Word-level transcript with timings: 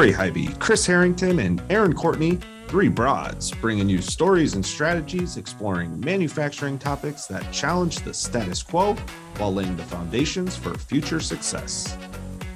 Lori 0.00 0.12
Highby, 0.12 0.46
Chris 0.58 0.86
Harrington, 0.86 1.40
and 1.40 1.62
Aaron 1.68 1.92
Courtney, 1.92 2.38
three 2.68 2.88
broads, 2.88 3.50
bringing 3.50 3.86
you 3.86 4.00
stories 4.00 4.54
and 4.54 4.64
strategies 4.64 5.36
exploring 5.36 6.00
manufacturing 6.00 6.78
topics 6.78 7.26
that 7.26 7.52
challenge 7.52 7.98
the 7.98 8.14
status 8.14 8.62
quo 8.62 8.94
while 9.36 9.52
laying 9.52 9.76
the 9.76 9.82
foundations 9.82 10.56
for 10.56 10.72
future 10.78 11.20
success. 11.20 11.98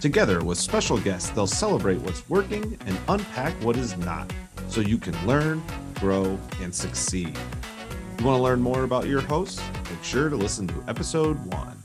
Together 0.00 0.43
with 0.43 0.57
special 0.57 0.96
guests, 0.96 1.29
they'll 1.29 1.46
celebrate 1.46 1.99
what's 1.99 2.27
working 2.30 2.79
and 2.86 2.99
unpack 3.09 3.53
what 3.63 3.76
is 3.76 3.95
not 3.99 4.32
so 4.68 4.81
you 4.81 4.96
can 4.96 5.14
learn, 5.26 5.63
grow, 6.00 6.39
and 6.63 6.75
succeed. 6.75 7.36
You 8.21 8.25
want 8.25 8.39
to 8.39 8.43
learn 8.43 8.63
more 8.63 8.85
about 8.85 9.07
your 9.07 9.21
hosts? 9.21 9.61
Make 9.90 10.03
sure 10.03 10.31
to 10.31 10.36
listen 10.36 10.67
to 10.68 10.85
episode 10.89 11.36
one. 11.53 11.76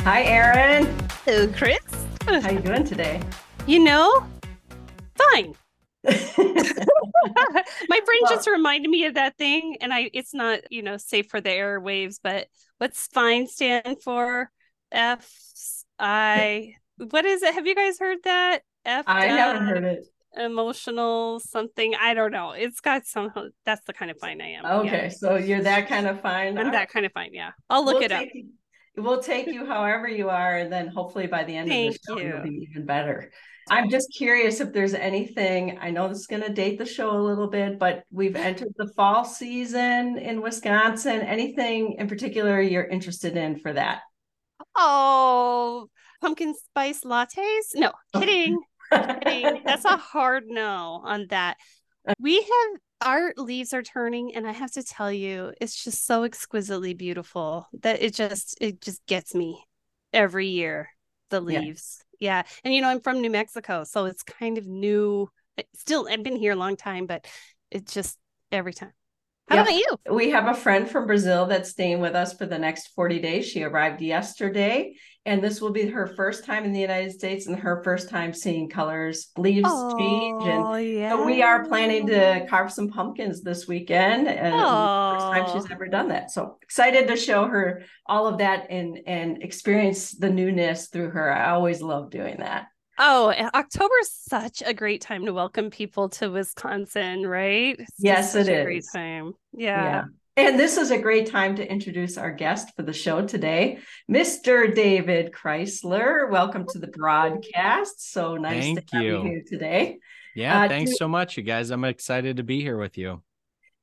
Hi, 0.00 0.22
Aaron. 0.22 0.86
Hello, 1.26 1.46
Chris. 1.52 1.78
How 2.26 2.50
you 2.50 2.60
doing 2.60 2.84
today? 2.84 3.20
You 3.66 3.78
know, 3.82 4.26
fine. 5.32 5.54
My 6.04 6.12
brain 8.04 8.20
Well- 8.22 8.30
just 8.30 8.46
reminded 8.46 8.90
me 8.90 9.06
of 9.06 9.14
that 9.14 9.38
thing, 9.38 9.76
and 9.80 9.92
I 9.92 10.10
it's 10.12 10.34
not 10.34 10.60
you 10.70 10.82
know 10.82 10.96
safe 10.98 11.26
for 11.30 11.40
the 11.40 11.48
airwaves, 11.50 12.16
but 12.22 12.48
what's 12.78 13.06
fine 13.06 13.46
stand 13.46 14.02
for? 14.02 14.50
F 14.92 15.30
I. 15.98 16.74
What 16.98 17.24
is 17.24 17.42
it? 17.42 17.54
Have 17.54 17.66
you 17.66 17.74
guys 17.74 17.98
heard 17.98 18.18
that? 18.24 18.60
F. 18.84 19.04
I 19.08 19.26
haven't 19.26 19.66
heard 19.66 19.84
it. 19.84 20.06
Emotional 20.36 21.40
something. 21.40 21.94
I 21.98 22.12
don't 22.12 22.32
know. 22.32 22.52
It's 22.52 22.80
got 22.80 23.06
some. 23.06 23.32
That's 23.64 23.84
the 23.86 23.92
kind 23.94 24.10
of 24.10 24.18
fine 24.18 24.42
I 24.42 24.50
am. 24.50 24.64
yeah. 24.64 24.74
Okay, 24.80 25.08
so 25.08 25.36
you're 25.36 25.62
that 25.62 25.88
kind 25.88 26.06
of 26.06 26.20
fine. 26.20 26.58
I'm 26.58 26.72
that 26.72 26.90
kind 26.90 27.06
of 27.06 27.12
fine. 27.12 27.30
Yeah, 27.32 27.52
I'll 27.70 27.84
look 27.84 27.94
We'll 27.94 28.02
it 28.04 28.12
up. 28.12 28.26
you- 28.34 28.50
We'll 28.96 29.20
take 29.20 29.48
you 29.48 29.66
however 29.66 30.06
you 30.06 30.30
are, 30.30 30.56
and 30.56 30.72
then 30.72 30.86
hopefully 30.86 31.26
by 31.26 31.42
the 31.42 31.56
end 31.56 31.68
Thank 31.68 31.96
of 31.96 32.00
the 32.06 32.12
show, 32.14 32.18
you. 32.20 32.34
will 32.34 32.42
be 32.44 32.68
even 32.70 32.86
better. 32.86 33.32
I'm 33.70 33.88
just 33.88 34.12
curious 34.14 34.60
if 34.60 34.72
there's 34.72 34.94
anything. 34.94 35.78
I 35.80 35.90
know 35.90 36.08
this 36.08 36.18
is 36.18 36.26
going 36.26 36.42
to 36.42 36.52
date 36.52 36.78
the 36.78 36.86
show 36.86 37.10
a 37.10 37.20
little 37.20 37.48
bit, 37.48 37.78
but 37.78 38.04
we've 38.10 38.36
entered 38.36 38.74
the 38.76 38.92
fall 38.94 39.24
season 39.24 40.18
in 40.18 40.42
Wisconsin. 40.42 41.20
Anything 41.20 41.96
in 41.98 42.08
particular 42.08 42.60
you're 42.60 42.84
interested 42.84 43.36
in 43.36 43.58
for 43.58 43.72
that? 43.72 44.02
Oh, 44.76 45.88
pumpkin 46.20 46.54
spice 46.54 47.02
lattes? 47.04 47.74
No, 47.74 47.92
oh. 48.12 48.20
kidding. 48.20 48.60
kidding. 48.92 49.62
That's 49.64 49.84
a 49.84 49.96
hard 49.96 50.44
no 50.46 51.00
on 51.04 51.26
that. 51.30 51.56
We 52.18 52.36
have 52.36 52.80
our 53.00 53.32
leaves 53.36 53.72
are 53.72 53.82
turning, 53.82 54.34
and 54.34 54.46
I 54.46 54.52
have 54.52 54.72
to 54.72 54.82
tell 54.82 55.12
you, 55.12 55.52
it's 55.60 55.84
just 55.84 56.06
so 56.06 56.24
exquisitely 56.24 56.94
beautiful 56.94 57.68
that 57.82 58.02
it 58.02 58.14
just 58.14 58.56
it 58.60 58.80
just 58.80 59.04
gets 59.06 59.34
me 59.34 59.64
every 60.12 60.48
year. 60.48 60.90
The 61.30 61.40
leaves, 61.40 62.03
yeah. 62.20 62.42
And 62.64 62.74
you 62.74 62.80
know, 62.80 62.88
I'm 62.88 63.00
from 63.00 63.20
New 63.20 63.30
Mexico, 63.30 63.84
so 63.84 64.06
it's 64.06 64.22
kind 64.22 64.58
of 64.58 64.66
new. 64.66 65.28
Still, 65.74 66.08
I've 66.10 66.22
been 66.22 66.36
here 66.36 66.52
a 66.52 66.56
long 66.56 66.76
time, 66.76 67.06
but 67.06 67.26
it's 67.70 67.92
just 67.92 68.18
every 68.50 68.72
time. 68.72 68.92
How 69.48 69.56
Yeah. 69.56 69.62
about 69.62 69.74
you? 69.74 69.86
We 70.14 70.30
have 70.30 70.46
a 70.48 70.54
friend 70.54 70.88
from 70.88 71.06
Brazil 71.06 71.46
that's 71.46 71.70
staying 71.70 72.00
with 72.00 72.14
us 72.14 72.32
for 72.32 72.46
the 72.46 72.58
next 72.58 72.88
40 72.94 73.18
days. 73.20 73.46
She 73.46 73.62
arrived 73.62 74.00
yesterday, 74.00 74.94
and 75.26 75.42
this 75.42 75.60
will 75.60 75.70
be 75.70 75.86
her 75.88 76.06
first 76.16 76.44
time 76.44 76.64
in 76.64 76.72
the 76.72 76.80
United 76.80 77.12
States 77.12 77.46
and 77.46 77.58
her 77.58 77.82
first 77.82 78.08
time 78.08 78.32
seeing 78.32 78.68
colors, 78.70 79.30
leaves 79.36 79.68
change. 79.98 80.44
And 80.46 80.64
Oh, 80.66 80.76
yeah. 80.76 81.10
so 81.10 81.24
we 81.26 81.42
are 81.42 81.66
planning 81.66 82.06
to 82.06 82.46
carve 82.48 82.72
some 82.72 82.88
pumpkins 82.88 83.42
this 83.42 83.68
weekend. 83.68 84.28
And 84.28 84.54
the 84.54 84.58
first 85.12 85.30
time 85.30 85.46
she's 85.46 85.70
Oh. 85.70 85.74
ever 85.74 85.88
done 85.88 86.08
that. 86.08 86.30
So 86.30 86.58
excited 86.62 87.08
to 87.08 87.16
show 87.16 87.46
her 87.46 87.82
all 88.06 88.26
of 88.26 88.38
that 88.38 88.66
and 88.70 88.98
and 89.06 89.42
experience 89.42 90.12
the 90.12 90.30
newness 90.30 90.88
through 90.88 91.10
her. 91.10 91.30
I 91.32 91.50
always 91.50 91.82
love 91.82 92.10
doing 92.10 92.36
that. 92.38 92.66
Oh, 92.98 93.30
and 93.30 93.50
October 93.54 93.94
is 94.02 94.12
such 94.12 94.62
a 94.64 94.72
great 94.72 95.00
time 95.00 95.26
to 95.26 95.32
welcome 95.32 95.70
people 95.70 96.08
to 96.10 96.30
Wisconsin, 96.30 97.26
right? 97.26 97.76
It's 97.78 97.90
Yes, 97.98 98.34
it 98.36 98.42
is. 98.42 98.48
a 98.48 98.64
great 98.64 98.78
is. 98.78 98.90
time. 98.94 99.32
Yeah. 99.52 100.04
And 100.36 100.58
this 100.58 100.76
is 100.76 100.90
a 100.90 100.98
great 100.98 101.26
time 101.30 101.56
to 101.56 101.68
introduce 101.68 102.16
our 102.18 102.30
guest 102.32 102.70
for 102.76 102.82
the 102.82 102.92
show 102.92 103.24
today, 103.26 103.78
Mr. 104.10 104.72
David 104.74 105.32
Crysler. 105.32 106.28
Welcome 106.30 106.66
to 106.70 106.78
the 106.78 106.88
broadcast. 106.88 108.12
So 108.12 108.36
nice 108.36 108.62
Thank 108.62 108.86
to 108.90 108.96
have 108.96 109.04
you. 109.04 109.16
you. 109.18 109.22
here 109.22 109.42
today. 109.46 109.98
Yeah, 110.36 110.62
Uh, 110.64 110.68
thanks 110.68 110.92
do- 110.92 110.96
so 110.96 111.08
much, 111.08 111.36
you 111.36 111.42
guys. 111.44 111.70
I'm 111.70 111.84
excited 111.84 112.36
to 112.38 112.42
be 112.44 112.60
here 112.60 112.76
with 112.76 112.98
you. 112.98 113.22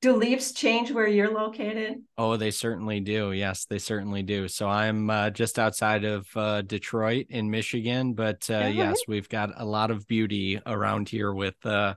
Do 0.02 0.16
leaves 0.16 0.52
change 0.52 0.92
where 0.92 1.08
you're 1.08 1.32
located? 1.32 2.02
Oh, 2.18 2.36
they 2.36 2.50
certainly 2.50 3.00
do. 3.00 3.34
Yes, 3.34 3.66
they 3.66 3.78
certainly 3.78 4.24
do. 4.24 4.48
So 4.48 4.68
I'm 4.68 5.12
uh, 5.12 5.30
just 5.30 5.60
outside 5.60 6.06
of 6.06 6.28
uh, 6.36 6.64
Detroit 6.64 7.28
in 7.30 7.52
Michigan, 7.52 8.14
but 8.14 8.50
uh, 8.50 8.56
right. 8.56 8.74
yes, 8.74 9.02
we've 9.08 9.30
got 9.30 9.52
a 9.56 9.66
lot 9.66 9.92
of 9.92 10.08
beauty 10.08 10.60
around 10.66 11.08
here 11.08 11.32
with 11.32 11.64
uh, 11.64 11.94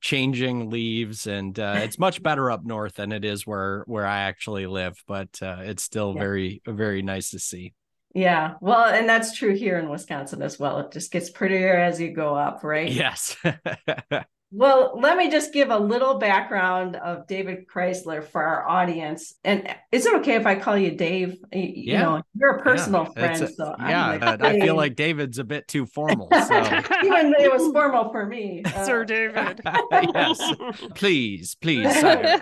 changing 0.00 0.70
leaves, 0.70 1.26
and 1.26 1.58
uh, 1.58 1.80
it's 1.82 1.98
much 1.98 2.22
better 2.22 2.48
up 2.48 2.64
north 2.64 2.94
than 2.94 3.10
it 3.10 3.24
is 3.24 3.44
where 3.44 3.82
where 3.86 4.06
I 4.06 4.20
actually 4.20 4.66
live. 4.68 5.02
But 5.08 5.42
uh, 5.42 5.56
it's 5.62 5.82
still 5.82 6.14
Yeah. 6.14 6.20
very 6.20 6.62
very 6.64 7.02
nice 7.02 7.30
to 7.30 7.40
see. 7.40 7.74
Yeah. 8.14 8.54
Well, 8.60 8.84
and 8.84 9.08
that's 9.08 9.36
true 9.36 9.54
here 9.56 9.78
in 9.80 9.88
Wisconsin 9.88 10.42
as 10.42 10.60
well. 10.60 10.78
It 10.78 10.92
just 10.92 11.10
gets 11.10 11.28
prettier 11.28 11.74
as 11.74 12.00
you 12.00 12.12
go 12.12 12.36
up, 12.36 12.62
right? 12.62 12.88
Yes. 12.90 13.36
Well, 14.50 14.98
let 14.98 15.18
me 15.18 15.30
just 15.30 15.52
give 15.52 15.68
a 15.70 15.78
little 15.78 16.18
background 16.18 16.96
of 16.96 17.26
David 17.26 17.66
Crysler 17.66 18.24
for 18.24 18.42
our 18.42 18.66
audience. 18.66 19.34
And 19.44 19.68
is 19.92 20.06
it 20.06 20.14
okay 20.20 20.36
if 20.36 20.46
I 20.46 20.54
call 20.54 20.78
you 20.78 20.92
Dave? 20.92 21.36
You, 21.52 21.60
you 21.60 21.92
Yeah. 21.92 22.02
know, 22.02 22.22
you're 22.34 22.56
a 22.56 22.62
personal 22.62 23.12
Yeah, 23.14 23.26
friend. 23.26 23.42
a- 23.42 23.52
so 23.52 23.74
I'm 23.78 23.90
yeah, 23.90 24.06
like, 24.06 24.22
uh, 24.22 24.36
I 24.40 24.58
feel 24.58 24.74
like 24.74 24.96
David's 24.96 25.38
a 25.38 25.44
bit 25.44 25.68
too 25.68 25.84
formal. 25.84 26.30
So 26.32 26.56
even 27.04 27.30
though 27.30 27.44
it 27.44 27.52
was 27.52 27.70
formal 27.72 28.10
for 28.10 28.24
me. 28.24 28.62
uh, 28.74 28.84
Sir 28.86 29.04
David. 29.04 29.60
yes, 30.14 30.52
please, 30.94 31.54
please, 31.56 32.00
sire. 32.00 32.40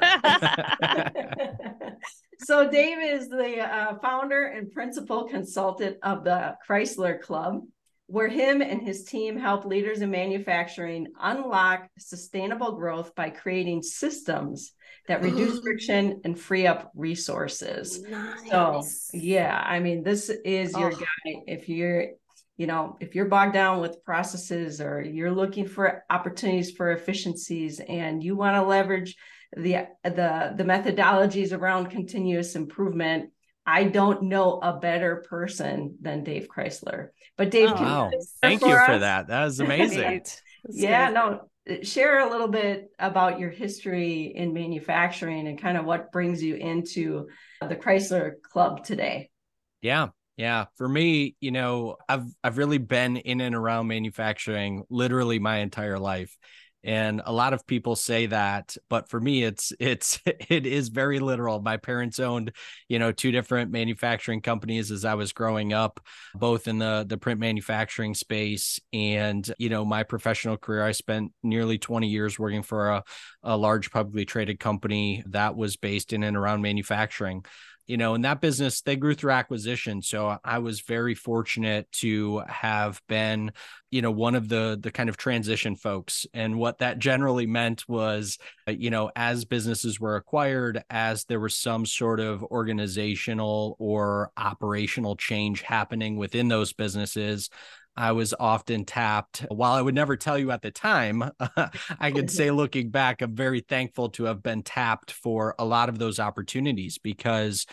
so 2.39 2.71
Dave 2.71 2.99
is 3.03 3.29
the 3.29 3.59
uh, 3.61 3.99
founder 3.99 4.47
and 4.47 4.71
principal 4.71 5.25
consultant 5.25 5.97
of 6.05 6.23
the 6.23 6.55
Crysler 6.69 7.21
Club, 7.21 7.63
where 8.09 8.29
him 8.29 8.63
and 8.63 8.81
his 8.81 9.05
team 9.05 9.37
help 9.37 9.65
leaders 9.65 10.01
in 10.01 10.11
manufacturing 10.11 11.09
unlock 11.21 11.89
sustainable 11.99 12.73
growth 12.73 13.15
by 13.15 13.31
creating 13.31 13.83
systems 13.83 14.73
that 15.09 15.23
reduce 15.23 15.59
friction 15.63 16.21
and 16.25 16.39
free 16.39 16.67
up 16.67 16.93
resources. 16.95 18.03
Nice. 18.03 18.51
So 18.51 18.83
yeah, 19.13 19.61
I 19.67 19.81
mean, 19.81 20.03
this 20.05 20.29
is 20.29 20.73
your 20.73 20.93
Oh. 20.93 20.97
guy. 20.97 21.43
If 21.47 21.69
you're, 21.69 22.07
you 22.57 22.67
know, 22.67 22.97
if 23.01 23.15
you're 23.15 23.27
bogged 23.27 23.55
down 23.55 23.81
with 23.81 24.05
processes 24.05 24.81
or 24.81 25.01
you're 25.03 25.33
looking 25.33 25.67
for 25.67 26.05
opportunities 26.09 26.71
for 26.71 26.93
efficiencies 26.93 27.81
and 27.81 28.23
you 28.23 28.37
want 28.37 28.55
to 28.57 28.63
leverage 28.63 29.17
the 29.57 29.87
the 30.05 30.55
the 30.57 30.65
methodologies 30.65 31.53
around 31.57 31.91
continuous 31.91 32.57
improvement, 32.57 33.31
I 33.67 33.85
don't 33.85 34.25
know 34.25 34.59
a 34.63 34.79
better 34.79 35.25
person 35.29 35.97
than 36.01 36.23
Dave 36.25 36.49
Crysler. 36.49 37.09
But 37.37 37.51
Dave, 37.51 37.71
Oh, 37.71 37.75
can 37.75 37.85
Wow. 37.85 38.11
you 38.13 38.27
Thank 38.41 38.61
for 38.61 38.69
you 38.69 38.79
for 38.85 38.99
that. 38.99 39.29
That 39.29 39.45
was 39.45 39.61
amazing. 39.61 39.99
Great. 40.03 40.43
Yeah, 40.71 41.11
no, 41.11 41.49
share 41.83 42.21
a 42.21 42.31
little 42.31 42.49
bit 42.49 42.91
about 42.99 43.39
your 43.41 43.51
history 43.51 44.33
in 44.35 44.53
manufacturing 44.53 45.49
and 45.49 45.61
kind 45.61 45.77
of 45.77 45.85
what 45.85 46.13
brings 46.13 46.43
you 46.43 46.55
into 46.55 47.29
the 47.61 47.77
Crysler 47.77 48.41
Club 48.43 48.85
today. 48.85 49.31
Yeah. 49.83 50.09
Yeah. 50.37 50.67
For 50.77 50.89
me, 50.89 51.35
you 51.41 51.51
know, 51.51 51.97
I've 52.09 52.27
I've 52.45 52.59
really 52.59 52.79
been 52.79 53.17
in 53.17 53.41
and 53.41 53.55
around 53.55 53.87
manufacturing 53.89 54.85
literally 54.91 55.39
my 55.39 55.59
entire 55.59 55.99
life. 55.99 56.37
And 56.87 57.21
a 57.27 57.33
lot 57.33 57.53
of 57.53 57.67
people 57.67 57.97
say 57.97 58.27
that, 58.27 58.77
but 58.89 59.11
for 59.11 59.21
me 59.21 59.43
it's 59.43 59.73
it's 59.81 60.21
it 60.27 60.65
is 60.65 60.89
very 60.89 61.19
literal. 61.19 61.61
My 61.61 61.77
parents 61.77 62.21
owned, 62.21 62.53
you 62.89 63.01
know, 63.01 63.11
two 63.11 63.33
different 63.33 63.73
manufacturing 63.73 64.41
companies 64.41 64.93
as 64.93 65.05
I 65.05 65.15
was 65.15 65.33
growing 65.33 65.73
up, 65.73 66.01
both 66.35 66.69
in 66.69 66.79
the 66.79 67.05
the 67.07 67.19
print 67.19 67.41
manufacturing 67.41 68.15
space 68.15 68.79
and, 68.93 69.53
you 69.59 69.69
know, 69.69 69.85
my 69.85 70.05
professional 70.05 70.57
career 70.57 70.85
I 70.85 70.93
spent 70.93 71.33
nearly 71.43 71.77
20 71.77 72.07
years 72.07 72.39
working 72.39 72.63
for 72.63 72.91
a 72.91 73.05
a 73.43 73.57
large 73.57 73.91
publicly 73.91 74.25
traded 74.25 74.61
company 74.61 75.25
that 75.27 75.57
was 75.57 75.77
based 75.77 76.13
in 76.13 76.23
and 76.23 76.37
around 76.37 76.63
manufacturing 76.63 77.45
you 77.87 77.97
know, 77.97 78.15
in 78.15 78.23
that 78.23 78.41
business, 78.41 78.81
they 78.83 78.97
grew 78.97 79.15
through 79.15 79.33
acquisition. 79.33 80.03
So 80.03 80.39
I 80.45 80.59
was 80.59 80.81
very 80.81 81.15
fortunate 81.15 81.91
to 81.93 82.43
have 82.49 83.01
been, 83.09 83.53
you 83.91 84.03
know, 84.03 84.11
one 84.11 84.35
of 84.35 84.49
the 84.49 84.79
the 84.81 84.91
kind 84.91 85.09
of 85.09 85.17
transition 85.17 85.77
folks. 85.77 86.27
And 86.35 86.59
what 86.59 86.79
that 86.79 86.99
generally 86.99 87.47
meant 87.47 87.89
was, 87.89 88.39
uh, 88.69 88.73
you 88.73 88.91
know, 88.91 89.11
as 89.15 89.45
businesses 89.45 90.01
were 90.01 90.17
acquired, 90.17 90.83
as 90.91 91.25
there 91.25 91.41
was 91.41 91.57
some 91.57 91.87
sort 91.87 92.19
of 92.19 92.43
organizational 92.45 93.77
or 93.79 94.33
operational 94.37 95.15
change 95.17 95.63
happening 95.63 96.17
within 96.17 96.49
those 96.49 96.73
businesses, 96.73 97.51
I 97.97 98.13
was 98.13 98.35
often 98.39 98.85
tapped. 98.85 99.45
While 99.49 99.73
I 99.73 99.81
would 99.81 99.95
never 99.95 100.17
tell 100.17 100.39
you 100.39 100.51
at 100.51 100.63
the 100.63 100.71
time, 100.71 101.31
I 102.01 102.11
could 102.11 102.31
say 102.33 102.51
looking 102.51 102.91
back, 102.91 103.23
I'm 103.23 103.35
very 103.35 103.61
thankful 103.61 104.11
to 104.11 104.25
have 104.25 104.43
been 104.43 104.63
tapped 104.63 105.11
for 105.11 105.55
a 105.59 105.65
lot 105.65 105.89
of 105.89 105.99
those 105.99 106.21
opportunities 106.21 106.99
because 106.99 107.67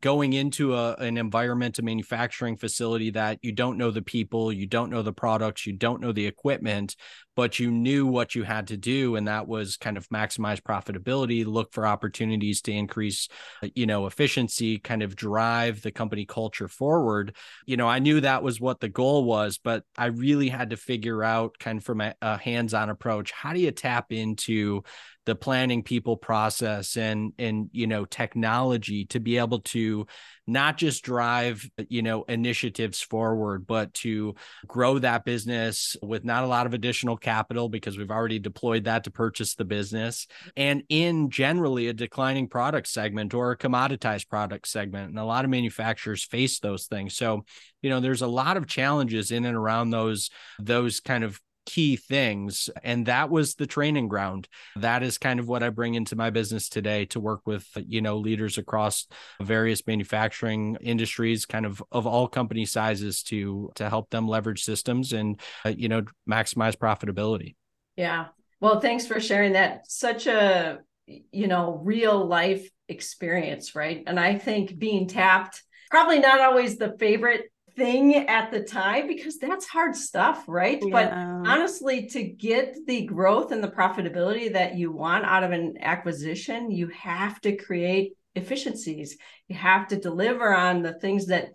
going 0.00 0.32
into 0.32 0.74
a, 0.74 0.94
an 0.94 1.16
environment, 1.18 1.78
a 1.78 1.82
manufacturing 1.82 2.56
facility 2.56 3.10
that 3.10 3.38
you 3.42 3.52
don't 3.52 3.78
know 3.78 3.90
the 3.90 4.02
people, 4.02 4.52
you 4.52 4.66
don't 4.66 4.90
know 4.90 5.02
the 5.02 5.12
products, 5.12 5.66
you 5.66 5.72
don't 5.72 6.00
know 6.00 6.12
the 6.12 6.26
equipment, 6.26 6.96
but 7.36 7.58
you 7.58 7.70
knew 7.70 8.06
what 8.06 8.34
you 8.34 8.42
had 8.42 8.66
to 8.68 8.76
do. 8.76 9.16
And 9.16 9.28
that 9.28 9.46
was 9.46 9.76
kind 9.76 9.96
of 9.96 10.08
maximize 10.08 10.60
profitability, 10.60 11.46
look 11.46 11.72
for 11.72 11.86
opportunities 11.86 12.60
to 12.62 12.72
increase, 12.72 13.28
uh, 13.62 13.68
you 13.74 13.86
know, 13.86 14.06
efficiency, 14.06 14.78
kind 14.78 15.02
of 15.02 15.16
drive 15.16 15.82
the 15.82 15.90
company 15.90 16.26
culture 16.26 16.68
forward. 16.68 17.36
You 17.66 17.76
know, 17.76 17.88
I 17.88 17.98
knew 17.98 18.20
that 18.20 18.42
was 18.42 18.60
what 18.60 18.80
the 18.80 18.88
goal 18.88 19.24
was, 19.24 19.58
but 19.58 19.84
I 19.96 20.06
really 20.06 20.48
had 20.48 20.70
to 20.70 20.76
figure 20.76 21.22
out 21.22 21.58
kind 21.58 21.78
of 21.78 21.84
from 21.84 22.00
a, 22.00 22.14
a 22.20 22.36
hands 22.36 22.74
on 22.74 22.90
approach, 22.90 23.32
how 23.32 23.52
do 23.52 23.60
you 23.60 23.70
tap 23.70 24.12
into 24.12 24.82
the 25.30 25.36
planning 25.36 25.84
people 25.84 26.16
process 26.16 26.96
and 26.96 27.32
and 27.38 27.70
you 27.70 27.86
know 27.86 28.04
technology 28.04 29.04
to 29.04 29.20
be 29.20 29.38
able 29.38 29.60
to 29.60 30.04
not 30.48 30.76
just 30.76 31.04
drive 31.04 31.64
you 31.88 32.02
know 32.02 32.24
initiatives 32.24 33.00
forward 33.00 33.64
but 33.64 33.94
to 33.94 34.34
grow 34.66 34.98
that 34.98 35.24
business 35.24 35.96
with 36.02 36.24
not 36.24 36.42
a 36.42 36.48
lot 36.48 36.66
of 36.66 36.74
additional 36.74 37.16
capital 37.16 37.68
because 37.68 37.96
we've 37.96 38.10
already 38.10 38.40
deployed 38.40 38.82
that 38.82 39.04
to 39.04 39.10
purchase 39.12 39.54
the 39.54 39.64
business 39.64 40.26
and 40.56 40.82
in 40.88 41.30
generally 41.30 41.86
a 41.86 41.92
declining 41.92 42.48
product 42.48 42.88
segment 42.88 43.32
or 43.32 43.52
a 43.52 43.56
commoditized 43.56 44.28
product 44.28 44.66
segment. 44.66 45.10
And 45.10 45.18
a 45.20 45.24
lot 45.24 45.44
of 45.44 45.50
manufacturers 45.52 46.24
face 46.24 46.58
those 46.58 46.86
things. 46.86 47.14
So 47.14 47.44
you 47.82 47.90
know 47.90 48.00
there's 48.00 48.22
a 48.22 48.26
lot 48.26 48.56
of 48.56 48.66
challenges 48.66 49.30
in 49.30 49.44
and 49.44 49.56
around 49.56 49.90
those 49.90 50.30
those 50.58 50.98
kind 50.98 51.22
of 51.22 51.40
key 51.70 51.94
things. 51.94 52.68
And 52.82 53.06
that 53.06 53.30
was 53.30 53.54
the 53.54 53.66
training 53.66 54.08
ground. 54.08 54.48
That 54.74 55.04
is 55.04 55.18
kind 55.18 55.38
of 55.38 55.46
what 55.46 55.62
I 55.62 55.70
bring 55.70 55.94
into 55.94 56.16
my 56.16 56.30
business 56.30 56.68
today 56.68 57.04
to 57.06 57.20
work 57.20 57.42
with, 57.46 57.64
you 57.76 58.02
know, 58.02 58.16
leaders 58.16 58.58
across 58.58 59.06
various 59.40 59.86
manufacturing 59.86 60.76
industries, 60.80 61.46
kind 61.46 61.64
of 61.64 61.80
of 61.92 62.08
all 62.08 62.26
company 62.26 62.66
sizes 62.66 63.22
to 63.24 63.70
to 63.76 63.88
help 63.88 64.10
them 64.10 64.26
leverage 64.26 64.64
systems 64.64 65.12
and, 65.12 65.40
uh, 65.64 65.68
you 65.68 65.88
know, 65.88 66.02
maximize 66.28 66.76
profitability. 66.76 67.54
Yeah. 67.94 68.26
Well, 68.60 68.80
thanks 68.80 69.06
for 69.06 69.20
sharing 69.20 69.52
that. 69.52 69.88
Such 69.88 70.26
a, 70.26 70.80
you 71.06 71.46
know, 71.46 71.80
real 71.84 72.26
life 72.26 72.68
experience, 72.88 73.76
right? 73.76 74.02
And 74.08 74.18
I 74.18 74.38
think 74.38 74.76
being 74.76 75.06
tapped, 75.06 75.62
probably 75.88 76.18
not 76.18 76.40
always 76.40 76.78
the 76.78 76.96
favorite 76.98 77.44
thing 77.76 78.14
at 78.28 78.50
the 78.50 78.62
time 78.62 79.06
because 79.06 79.38
that's 79.38 79.66
hard 79.66 79.96
stuff, 79.96 80.44
right? 80.46 80.78
Yeah. 80.80 80.90
But 80.92 81.12
honestly, 81.12 82.06
to 82.08 82.22
get 82.22 82.76
the 82.86 83.06
growth 83.06 83.52
and 83.52 83.62
the 83.62 83.68
profitability 83.68 84.52
that 84.52 84.76
you 84.76 84.92
want 84.92 85.24
out 85.24 85.44
of 85.44 85.52
an 85.52 85.74
acquisition, 85.80 86.70
you 86.70 86.88
have 86.88 87.40
to 87.42 87.56
create 87.56 88.12
efficiencies. 88.34 89.16
You 89.48 89.56
have 89.56 89.88
to 89.88 89.96
deliver 89.96 90.54
on 90.54 90.82
the 90.82 90.94
things 90.94 91.26
that 91.26 91.50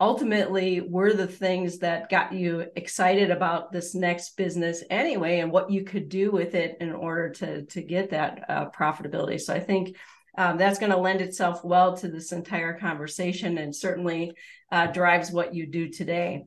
ultimately 0.00 0.80
were 0.80 1.12
the 1.12 1.26
things 1.26 1.78
that 1.78 2.08
got 2.08 2.32
you 2.32 2.66
excited 2.74 3.30
about 3.30 3.70
this 3.70 3.94
next 3.94 4.36
business 4.36 4.82
anyway 4.88 5.40
and 5.40 5.52
what 5.52 5.70
you 5.70 5.84
could 5.84 6.08
do 6.08 6.30
with 6.30 6.54
it 6.54 6.78
in 6.80 6.90
order 6.92 7.28
to 7.28 7.66
to 7.66 7.82
get 7.82 8.10
that 8.10 8.44
uh, 8.48 8.70
profitability 8.70 9.38
so 9.38 9.52
i 9.52 9.60
think 9.60 9.94
um, 10.36 10.58
that's 10.58 10.78
going 10.78 10.92
to 10.92 10.98
lend 10.98 11.20
itself 11.20 11.64
well 11.64 11.96
to 11.98 12.08
this 12.08 12.32
entire 12.32 12.78
conversation 12.78 13.58
and 13.58 13.74
certainly 13.74 14.32
uh, 14.72 14.86
drives 14.86 15.30
what 15.30 15.54
you 15.54 15.66
do 15.66 15.88
today. 15.88 16.44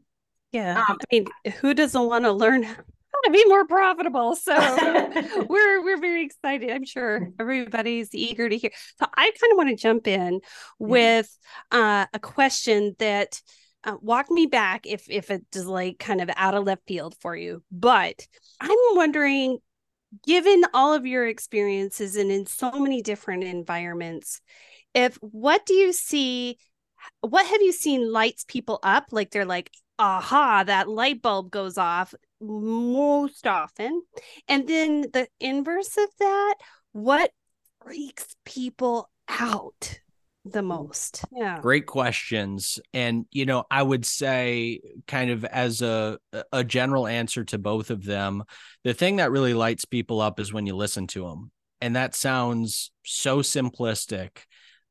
Yeah. 0.52 0.78
Um, 0.88 0.98
I 1.02 1.06
mean, 1.12 1.26
who 1.60 1.74
doesn't 1.74 2.06
want 2.06 2.26
to 2.26 2.32
learn 2.32 2.64
how 2.64 2.76
to 3.26 3.32
be 3.32 3.44
more 3.48 3.66
profitable? 3.66 4.36
So 4.36 4.54
we're 5.50 5.84
we're 5.84 6.00
very 6.00 6.24
excited. 6.24 6.70
I'm 6.70 6.86
sure 6.86 7.30
everybody's 7.40 8.14
eager 8.14 8.48
to 8.48 8.58
hear. 8.58 8.72
So 9.00 9.08
I 9.16 9.32
kind 9.40 9.52
of 9.52 9.58
want 9.58 9.70
to 9.70 9.76
jump 9.76 10.08
in 10.08 10.42
with 10.80 11.36
uh, 11.72 12.06
a 12.14 12.20
question 12.20 12.96
that 13.00 13.42
uh, 13.84 13.98
walk 14.02 14.30
me 14.30 14.46
back 14.46 14.86
if 14.86 15.10
if 15.10 15.32
it's 15.32 15.66
like 15.66 16.00
kind 16.00 16.22
of 16.22 16.30
out 16.36 16.54
of 16.54 16.64
left 16.64 16.84
field 16.88 17.16
for 17.20 17.36
you. 17.36 17.64
But 17.72 18.28
I'm 18.62 18.78
wondering 18.94 19.58
given 20.26 20.64
all 20.74 20.94
of 20.94 21.06
your 21.06 21.28
experiences 21.28 22.16
and 22.16 22.32
in 22.32 22.46
so 22.46 22.72
many 22.72 23.02
different 23.02 23.44
environments 23.44 24.42
if 24.94 25.18
what 25.22 25.66
do 25.66 25.74
you 25.74 25.92
see 25.92 26.58
what 27.22 27.46
have 27.46 27.62
you 27.62 27.72
seen 27.72 28.12
lights 28.12 28.46
people 28.48 28.80
up? 28.84 29.06
Like 29.12 29.32
they're 29.32 29.46
like 29.46 29.72
aha 30.00 30.64
that 30.66 30.90
light 30.90 31.22
bulb 31.22 31.52
goes 31.52 31.78
off 31.78 32.14
most 32.42 33.46
often. 33.46 34.02
And 34.48 34.68
then 34.68 35.06
the 35.14 35.28
inverse 35.40 35.98
of 35.98 36.10
that 36.20 36.56
what 36.92 37.32
freaks 37.84 38.36
people 38.46 39.10
out 39.28 40.00
the 40.46 40.60
mm-hmm. 40.60 40.68
most? 40.68 41.24
Yeah. 41.32 41.60
Great 41.62 41.86
questions. 41.86 42.80
And 42.94 43.26
you 43.32 43.46
know, 43.46 43.66
I 43.70 43.82
would 43.82 44.06
say 44.06 44.82
kind 45.08 45.32
of 45.32 45.46
as 45.46 45.82
a 45.82 46.18
a 46.52 46.64
general 46.64 47.08
answer 47.08 47.44
to 47.46 47.58
both 47.58 47.90
of 47.90 48.04
them, 48.04 48.44
the 48.84 48.94
thing 48.94 49.18
that 49.18 49.32
really 49.32 49.54
lights 49.54 49.86
people 49.86 50.22
up 50.22 50.40
is 50.40 50.54
when 50.54 50.66
you 50.66 50.76
listen 50.76 51.08
to 51.08 51.28
them. 51.28 51.52
And 51.82 51.96
that 51.98 52.16
sounds 52.16 52.92
so 53.06 53.40
simplistic, 53.40 54.30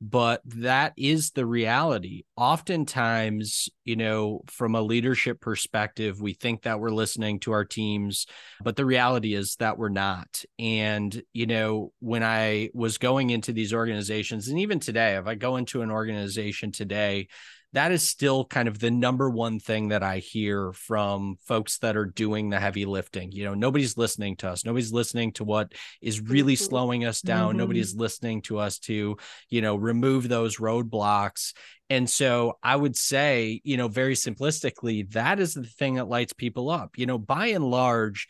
but 0.05 0.43
that 0.45 0.95
is 0.97 1.31
the 1.31 1.47
reality. 1.47 2.25
Oftentimes, 2.37 3.69
you 3.85 3.95
know, 3.95 4.43
from 4.49 4.75
a 4.75 4.83
leadership 4.83 5.41
perspective, 5.41 6.21
we 6.21 6.33
think 6.33 6.63
that 6.63 6.81
we're 6.81 6.91
listening 6.91 7.39
to 7.41 7.53
our 7.53 7.65
teams, 7.65 8.27
but 8.65 8.75
the 8.75 8.85
reality 8.85 9.33
is 9.35 9.55
that 9.61 9.79
we're 9.79 9.91
not. 9.91 10.45
And, 10.59 11.23
you 11.33 11.47
know, 11.47 11.93
when 12.01 12.25
I 12.25 12.71
was 12.75 12.99
going 12.99 13.31
into 13.31 13.53
these 13.53 13.73
organizations, 13.73 14.49
and 14.49 14.59
even 14.59 14.81
today, 14.81 15.15
if 15.15 15.29
I 15.29 15.37
go 15.37 15.57
into 15.57 15.83
an 15.83 15.93
organization 15.93 16.73
today, 16.73 17.29
that 17.73 17.91
is 17.91 18.09
still 18.09 18.45
kind 18.45 18.69
of 18.69 18.79
the 18.79 18.91
number 18.91 19.31
one 19.31 19.59
thing 19.59 19.89
that 19.89 20.03
I 20.03 20.19
hear 20.19 20.73
from 20.73 21.37
folks 21.47 21.79
that 21.79 21.97
are 21.97 22.05
doing 22.05 22.51
the 22.51 22.61
heavy 22.61 22.85
lifting. 22.85 23.33
You 23.33 23.45
know, 23.45 23.55
nobody's 23.55 23.97
listening 23.97 24.37
to 24.37 24.51
us. 24.51 24.65
Nobody's 24.65 24.93
listening 24.93 25.33
to 25.33 25.45
what 25.45 25.73
is 26.03 26.21
really 26.21 26.55
mm-hmm. 26.55 26.65
slowing 26.65 27.05
us 27.05 27.23
down. 27.23 27.51
Mm-hmm. 27.51 27.59
Nobody's 27.59 27.95
listening 27.95 28.43
to 28.43 28.59
us 28.59 28.79
to, 28.81 29.17
you 29.49 29.63
know, 29.63 29.77
remove 29.77 30.29
those 30.29 30.59
roadblocks. 30.59 31.55
And 31.89 32.09
so 32.09 32.59
I 32.63 32.77
would 32.77 32.97
say, 32.97 33.61
you 33.65 33.77
know, 33.77 33.89
very 33.89 34.15
simplistically, 34.15 35.11
that 35.13 35.41
is 35.41 35.55
the 35.55 35.65
thing 35.65 35.95
that 35.95 36.09
lights 36.09 36.33
people 36.35 36.69
up. 36.69 36.99
You 36.99 37.07
know, 37.07 37.19
by 37.19 37.49
and 37.49 37.65
large, 37.65 38.29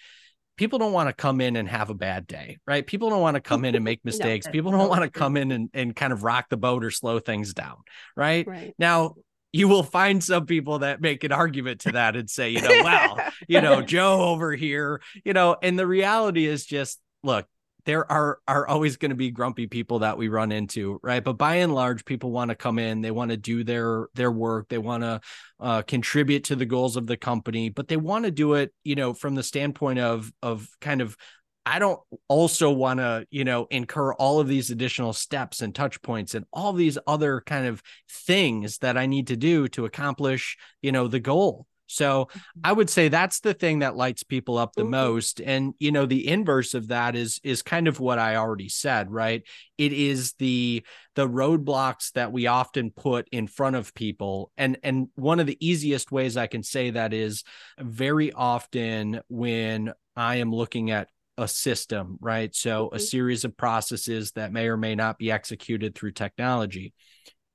people 0.57 0.79
don't 0.79 0.93
want 0.93 1.09
to 1.09 1.13
come 1.13 1.41
in 1.41 1.57
and 1.57 1.69
have 1.69 1.91
a 1.91 1.95
bad 1.95 2.29
day, 2.29 2.59
right? 2.67 2.87
People 2.87 3.11
don't 3.11 3.21
want 3.21 3.35
to 3.35 3.41
come 3.41 3.65
in 3.65 3.75
and 3.75 3.85
make 3.85 4.01
mistakes. 4.05 4.47
no, 4.47 4.53
people 4.53 4.71
don't 4.71 4.89
want 4.89 5.03
to 5.03 5.11
come 5.11 5.37
in 5.37 5.51
and, 5.51 5.71
and 5.75 5.97
kind 5.97 6.13
of 6.13 6.23
rock 6.23 6.49
the 6.49 6.57
boat 6.57 6.85
or 6.85 6.93
slow 6.93 7.19
things 7.19 7.55
down, 7.55 7.79
right? 8.17 8.47
right? 8.47 8.75
Now, 8.79 9.15
you 9.53 9.69
will 9.69 9.83
find 9.83 10.23
some 10.25 10.47
people 10.47 10.81
that 10.81 11.01
make 11.01 11.25
an 11.25 11.33
argument 11.33 11.81
to 11.83 11.93
that 11.93 12.17
and 12.17 12.29
say, 12.29 12.51
you 12.51 12.63
know, 12.63 12.81
well, 12.83 13.19
you 13.49 13.61
know, 13.61 13.83
Joe 13.83 14.23
over 14.23 14.53
here, 14.53 15.03
you 15.25 15.33
know, 15.33 15.57
and 15.63 15.79
the 15.79 15.87
reality 15.87 16.47
is 16.47 16.65
just 16.65 17.01
look, 17.23 17.47
there 17.85 18.11
are 18.11 18.39
are 18.47 18.67
always 18.67 18.97
going 18.97 19.11
to 19.11 19.17
be 19.17 19.31
grumpy 19.31 19.67
people 19.67 20.01
that 20.01 20.17
we 20.17 20.29
run 20.29 20.53
into, 20.53 21.01
right? 21.03 21.23
But 21.23 21.35
by 21.35 21.57
and 21.57 21.75
large, 21.75 22.05
people 22.05 22.31
want 22.31 22.51
to 22.51 22.55
come 22.55 22.79
in, 22.79 23.01
they 23.01 23.11
want 23.11 23.31
to 23.31 23.37
do 23.37 23.65
their 23.65 24.09
their 24.15 24.31
work, 24.31 24.69
they 24.69 24.79
want 24.79 25.03
to 25.03 25.21
uh, 25.61 25.83
contribute 25.83 26.45
to 26.45 26.57
the 26.57 26.67
goals 26.67 26.97
of 26.97 27.07
the 27.07 27.17
company, 27.17 27.69
but 27.71 27.89
they 27.89 27.97
want 27.97 28.25
to 28.25 28.31
do 28.31 28.55
it, 28.55 28.73
you 28.85 28.95
know, 28.95 29.13
from 29.13 29.35
the 29.35 29.43
standpoint 29.43 29.99
of 29.99 30.33
of 30.43 30.69
kind 30.81 31.01
of 31.01 31.17
I 31.65 31.79
don't 31.79 32.01
also 32.29 32.71
want 32.71 33.01
to, 33.01 33.27
you 33.31 33.45
know, 33.45 33.67
incur 33.71 34.13
all 34.15 34.41
of 34.41 34.49
these 34.49 34.71
additional 34.71 35.13
steps 35.13 35.63
and 35.63 35.75
touch 35.75 36.03
points 36.03 36.35
and 36.35 36.45
all 36.53 36.73
these 36.73 36.99
other 37.07 37.41
kind 37.41 37.67
of 37.67 37.83
things 38.11 38.79
that 38.79 38.97
I 38.97 39.07
need 39.07 39.29
to 39.29 39.37
do 39.37 39.69
to 39.69 39.85
accomplish, 39.85 40.57
you 40.81 40.93
know, 40.93 41.07
the 41.07 41.21
goal. 41.21 41.67
So 41.93 42.25
mm-hmm. 42.25 42.61
I 42.65 42.73
would 42.73 42.91
say 42.91 43.09
that's 43.09 43.41
the 43.41 43.55
thing 43.55 43.81
that 43.81 43.97
lights 43.97 44.23
people 44.23 44.59
up 44.59 44.75
the 44.75 44.83
mm-hmm. 44.83 44.91
most. 44.93 45.41
And 45.41 45.75
you 45.79 45.93
know, 45.93 46.07
the 46.07 46.27
inverse 46.27 46.75
of 46.75 46.89
that 46.89 47.15
is 47.15 47.41
is 47.45 47.63
kind 47.63 47.87
of 47.87 48.01
what 48.01 48.19
I 48.19 48.37
already 48.37 48.69
said, 48.69 49.11
right? 49.11 49.43
It 49.79 49.93
is 49.93 50.33
the 50.35 50.85
the 51.15 51.29
roadblocks 51.29 52.13
that 52.13 52.33
we 52.33 52.47
often 52.47 52.91
put 52.91 53.29
in 53.31 53.47
front 53.47 53.77
of 53.77 53.95
people. 53.95 54.51
And 54.57 54.79
and 54.83 55.09
one 55.15 55.39
of 55.39 55.47
the 55.47 55.59
easiest 55.65 56.11
ways 56.11 56.37
I 56.37 56.47
can 56.47 56.63
say 56.63 56.91
that 56.91 57.13
is 57.13 57.45
very 57.79 58.33
often 58.33 59.21
when 59.29 59.93
I 60.17 60.37
am 60.37 60.53
looking 60.53 60.91
at 60.91 61.09
a 61.39 61.49
system, 61.49 62.19
right? 62.21 62.55
So 62.55 62.87
a 62.87 62.91
mm-hmm. 62.91 62.99
series 62.99 63.45
of 63.45 63.57
processes 63.57 64.33
that 64.33 64.53
may 64.53 64.69
or 64.69 64.77
may 64.77 64.95
not 64.95 65.19
be 65.19 65.31
executed 65.31 65.95
through 65.95 66.13
technology. 66.13 66.93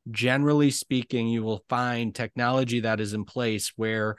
Generally 0.10 0.72
speaking, 0.72 1.27
you 1.27 1.43
will 1.43 1.63
find 1.69 2.13
technology 2.13 2.81
that 2.81 3.00
is 3.00 3.13
in 3.13 3.25
place 3.25 3.74
where 3.75 4.15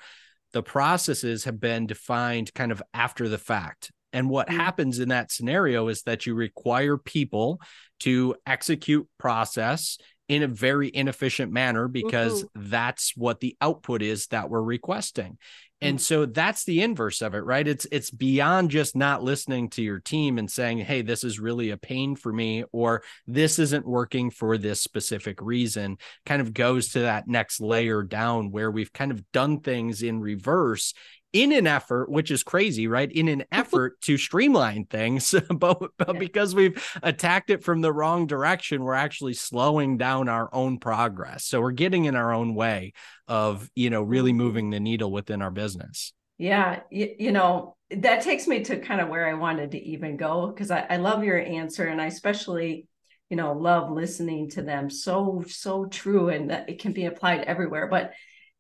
the 0.52 0.62
processes 0.62 1.44
have 1.44 1.60
been 1.60 1.86
defined 1.86 2.52
kind 2.54 2.72
of 2.72 2.82
after 2.94 3.28
the 3.28 3.38
fact. 3.38 3.90
And 4.12 4.30
what 4.30 4.48
mm-hmm. 4.48 4.58
happens 4.58 4.98
in 4.98 5.10
that 5.10 5.30
scenario 5.30 5.88
is 5.88 6.02
that 6.02 6.26
you 6.26 6.34
require 6.34 6.96
people 6.96 7.60
to 8.00 8.36
execute 8.46 9.06
process 9.18 9.98
in 10.28 10.42
a 10.42 10.48
very 10.48 10.90
inefficient 10.92 11.52
manner 11.52 11.88
because 11.88 12.44
mm-hmm. 12.44 12.70
that's 12.70 13.16
what 13.16 13.40
the 13.40 13.56
output 13.60 14.02
is 14.02 14.26
that 14.28 14.50
we're 14.50 14.62
requesting. 14.62 15.38
And 15.80 15.98
mm. 15.98 16.00
so 16.00 16.26
that's 16.26 16.64
the 16.64 16.82
inverse 16.82 17.22
of 17.22 17.34
it, 17.34 17.44
right? 17.44 17.66
It's 17.66 17.86
it's 17.92 18.10
beyond 18.10 18.70
just 18.70 18.96
not 18.96 19.22
listening 19.22 19.70
to 19.70 19.82
your 19.82 20.00
team 20.00 20.38
and 20.38 20.50
saying, 20.50 20.78
"Hey, 20.78 21.02
this 21.02 21.22
is 21.22 21.38
really 21.38 21.70
a 21.70 21.76
pain 21.76 22.16
for 22.16 22.32
me," 22.32 22.64
or 22.72 23.02
"This 23.26 23.58
isn't 23.58 23.86
working 23.86 24.30
for 24.30 24.58
this 24.58 24.80
specific 24.80 25.40
reason." 25.40 25.98
Kind 26.26 26.42
of 26.42 26.52
goes 26.52 26.88
to 26.92 27.00
that 27.00 27.28
next 27.28 27.60
layer 27.60 28.02
down 28.02 28.50
where 28.50 28.70
we've 28.70 28.92
kind 28.92 29.12
of 29.12 29.30
done 29.32 29.60
things 29.60 30.02
in 30.02 30.20
reverse 30.20 30.94
in 31.32 31.52
an 31.52 31.66
effort, 31.66 32.10
which 32.10 32.30
is 32.30 32.42
crazy, 32.42 32.86
right? 32.88 33.10
In 33.10 33.28
an 33.28 33.44
effort 33.52 34.00
to 34.02 34.16
streamline 34.16 34.84
things, 34.86 35.34
but, 35.50 35.78
but 35.96 36.14
yeah. 36.14 36.18
because 36.18 36.54
we've 36.54 36.82
attacked 37.02 37.50
it 37.50 37.62
from 37.62 37.80
the 37.80 37.92
wrong 37.92 38.26
direction, 38.26 38.82
we're 38.82 38.94
actually 38.94 39.34
slowing 39.34 39.96
down 39.96 40.28
our 40.28 40.48
own 40.52 40.78
progress. 40.78 41.44
So 41.44 41.60
we're 41.60 41.72
getting 41.72 42.06
in 42.06 42.16
our 42.16 42.32
own 42.32 42.54
way 42.54 42.92
of, 43.26 43.70
you 43.74 43.90
know, 43.90 44.02
really 44.02 44.30
mm-hmm. 44.30 44.38
moving 44.38 44.70
the 44.70 44.80
needle 44.80 45.12
within 45.12 45.42
our 45.42 45.50
business. 45.50 46.12
Yeah. 46.38 46.80
You, 46.90 47.14
you 47.18 47.32
know, 47.32 47.76
that 47.90 48.22
takes 48.22 48.46
me 48.46 48.62
to 48.64 48.78
kind 48.78 49.00
of 49.00 49.08
where 49.08 49.28
I 49.28 49.34
wanted 49.34 49.72
to 49.72 49.78
even 49.78 50.16
go 50.16 50.46
because 50.46 50.70
I, 50.70 50.86
I 50.88 50.96
love 50.96 51.24
your 51.24 51.38
answer. 51.38 51.84
And 51.84 52.00
I 52.00 52.06
especially, 52.06 52.86
you 53.28 53.36
know, 53.36 53.52
love 53.52 53.90
listening 53.90 54.48
to 54.50 54.62
them. 54.62 54.88
So, 54.88 55.44
so 55.48 55.86
true. 55.86 56.28
And 56.28 56.50
that 56.50 56.68
it 56.68 56.80
can 56.80 56.92
be 56.92 57.06
applied 57.06 57.40
everywhere. 57.40 57.88
But 57.88 58.12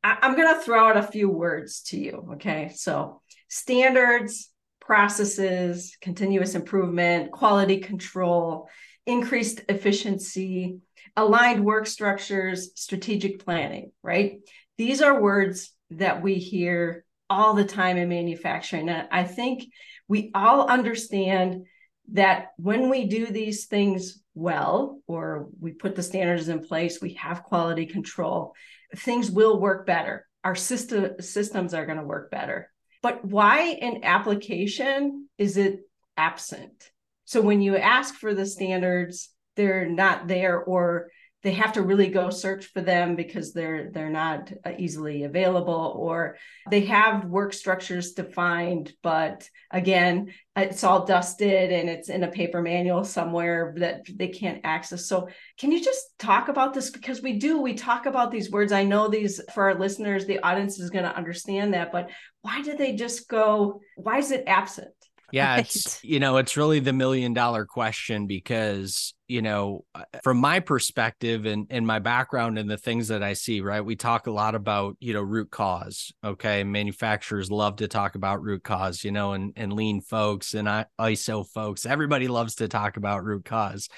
I, 0.02 0.18
am 0.22 0.36
going 0.36 0.54
to 0.54 0.60
throw 0.60 0.88
out 0.88 0.96
a 0.96 1.02
few 1.02 1.28
words 1.28 1.82
to 1.88 1.98
you. 1.98 2.28
Okay. 2.34 2.72
So, 2.74 3.20
standards, 3.48 4.50
processes, 4.80 5.96
continuous 6.00 6.54
improvement, 6.54 7.32
quality 7.32 7.78
control, 7.78 8.68
increased 9.06 9.60
efficiency, 9.68 10.78
aligned 11.16 11.64
work 11.64 11.86
structures, 11.86 12.70
strategic 12.74 13.44
planning, 13.44 13.92
right? 14.02 14.40
These 14.76 15.02
are 15.02 15.20
words 15.20 15.72
that 15.90 16.22
we 16.22 16.34
hear 16.34 17.04
all 17.30 17.54
the 17.54 17.64
time 17.64 17.96
in 17.96 18.08
manufacturing. 18.08 18.88
And 18.88 19.08
I 19.10 19.24
think 19.24 19.66
we 20.06 20.30
all 20.34 20.68
understand 20.68 21.66
that 22.12 22.52
when 22.56 22.88
we 22.88 23.06
do 23.06 23.26
these 23.26 23.66
things 23.66 24.22
well, 24.34 25.00
or 25.06 25.48
we 25.60 25.72
put 25.72 25.94
the 25.94 26.02
standards 26.02 26.48
in 26.48 26.60
place, 26.60 27.00
we 27.00 27.14
have 27.14 27.42
quality 27.42 27.86
control, 27.86 28.54
things 28.96 29.30
will 29.30 29.60
work 29.60 29.86
better. 29.86 30.26
Our 30.44 30.54
system 30.54 31.20
systems 31.20 31.74
are 31.74 31.86
going 31.86 31.98
to 31.98 32.04
work 32.04 32.30
better. 32.30 32.70
But 33.02 33.24
why 33.24 33.62
in 33.62 34.04
application 34.04 35.28
is 35.38 35.56
it 35.56 35.80
absent? 36.16 36.90
So 37.24 37.40
when 37.40 37.60
you 37.60 37.76
ask 37.76 38.14
for 38.14 38.34
the 38.34 38.46
standards, 38.46 39.30
they're 39.56 39.88
not 39.88 40.28
there 40.28 40.58
or 40.58 41.10
they 41.42 41.52
have 41.52 41.72
to 41.74 41.82
really 41.82 42.08
go 42.08 42.30
search 42.30 42.66
for 42.66 42.80
them 42.80 43.14
because 43.14 43.52
they're 43.52 43.90
they're 43.92 44.10
not 44.10 44.52
uh, 44.64 44.72
easily 44.78 45.24
available 45.24 45.94
or 45.96 46.36
they 46.70 46.82
have 46.86 47.24
work 47.24 47.52
structures 47.52 48.12
defined 48.12 48.92
but 49.02 49.48
again 49.70 50.32
it's 50.56 50.82
all 50.82 51.04
dusted 51.04 51.70
and 51.72 51.88
it's 51.88 52.08
in 52.08 52.24
a 52.24 52.30
paper 52.30 52.60
manual 52.60 53.04
somewhere 53.04 53.74
that 53.76 54.02
they 54.12 54.28
can't 54.28 54.60
access. 54.64 55.06
So 55.06 55.28
can 55.58 55.70
you 55.70 55.82
just 55.82 56.18
talk 56.18 56.48
about 56.48 56.74
this? 56.74 56.90
Because 56.90 57.22
we 57.22 57.38
do 57.38 57.60
we 57.60 57.74
talk 57.74 58.06
about 58.06 58.32
these 58.32 58.50
words. 58.50 58.72
I 58.72 58.82
know 58.82 59.06
these 59.06 59.40
for 59.54 59.70
our 59.70 59.78
listeners 59.78 60.26
the 60.26 60.40
audience 60.40 60.78
is 60.80 60.90
going 60.90 61.04
to 61.04 61.16
understand 61.16 61.74
that 61.74 61.92
but 61.92 62.10
why 62.42 62.62
do 62.62 62.76
they 62.76 62.94
just 62.94 63.28
go 63.28 63.80
why 63.96 64.18
is 64.18 64.30
it 64.30 64.44
absent 64.46 64.88
yeah, 65.32 65.56
right. 65.56 65.60
it's 65.60 66.02
you 66.02 66.20
know, 66.20 66.38
it's 66.38 66.56
really 66.56 66.80
the 66.80 66.92
million 66.92 67.34
dollar 67.34 67.66
question 67.66 68.26
because, 68.26 69.14
you 69.26 69.42
know, 69.42 69.84
uh, 69.94 70.04
from 70.22 70.38
my 70.38 70.60
perspective 70.60 71.44
and 71.44 71.66
and 71.70 71.86
my 71.86 71.98
background 71.98 72.58
and 72.58 72.70
the 72.70 72.78
things 72.78 73.08
that 73.08 73.22
I 73.22 73.34
see, 73.34 73.60
right? 73.60 73.84
We 73.84 73.94
talk 73.96 74.26
a 74.26 74.30
lot 74.30 74.54
about, 74.54 74.96
you 75.00 75.12
know, 75.12 75.20
root 75.22 75.50
cause. 75.50 76.12
Okay. 76.24 76.64
Manufacturers 76.64 77.50
love 77.50 77.76
to 77.76 77.88
talk 77.88 78.14
about 78.14 78.42
root 78.42 78.64
cause, 78.64 79.04
you 79.04 79.12
know, 79.12 79.32
and 79.32 79.52
and 79.56 79.72
lean 79.72 80.00
folks 80.00 80.54
and 80.54 80.66
ISO 80.98 81.46
folks. 81.46 81.84
Everybody 81.84 82.28
loves 82.28 82.56
to 82.56 82.68
talk 82.68 82.96
about 82.96 83.24
root 83.24 83.44
cause. 83.44 83.88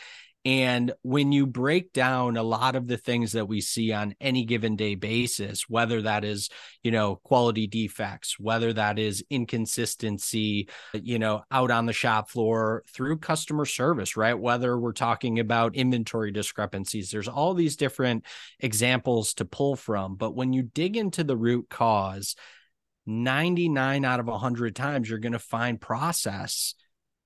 And 0.44 0.92
when 1.02 1.32
you 1.32 1.46
break 1.46 1.92
down 1.92 2.38
a 2.38 2.42
lot 2.42 2.74
of 2.74 2.86
the 2.86 2.96
things 2.96 3.32
that 3.32 3.46
we 3.46 3.60
see 3.60 3.92
on 3.92 4.14
any 4.22 4.44
given 4.46 4.74
day 4.74 4.94
basis, 4.94 5.68
whether 5.68 6.00
that 6.02 6.24
is, 6.24 6.48
you 6.82 6.90
know, 6.90 7.16
quality 7.16 7.66
defects, 7.66 8.38
whether 8.38 8.72
that 8.72 8.98
is 8.98 9.22
inconsistency, 9.28 10.70
you 10.94 11.18
know, 11.18 11.42
out 11.50 11.70
on 11.70 11.84
the 11.84 11.92
shop 11.92 12.30
floor 12.30 12.84
through 12.88 13.18
customer 13.18 13.66
service, 13.66 14.16
right? 14.16 14.38
Whether 14.38 14.78
we're 14.78 14.92
talking 14.92 15.40
about 15.40 15.76
inventory 15.76 16.32
discrepancies, 16.32 17.10
there's 17.10 17.28
all 17.28 17.52
these 17.52 17.76
different 17.76 18.24
examples 18.58 19.34
to 19.34 19.44
pull 19.44 19.76
from. 19.76 20.16
But 20.16 20.34
when 20.34 20.54
you 20.54 20.62
dig 20.62 20.96
into 20.96 21.22
the 21.22 21.36
root 21.36 21.68
cause, 21.68 22.34
99 23.04 24.04
out 24.06 24.20
of 24.20 24.26
100 24.26 24.74
times, 24.74 25.10
you're 25.10 25.18
going 25.18 25.32
to 25.32 25.38
find 25.38 25.78
process 25.78 26.74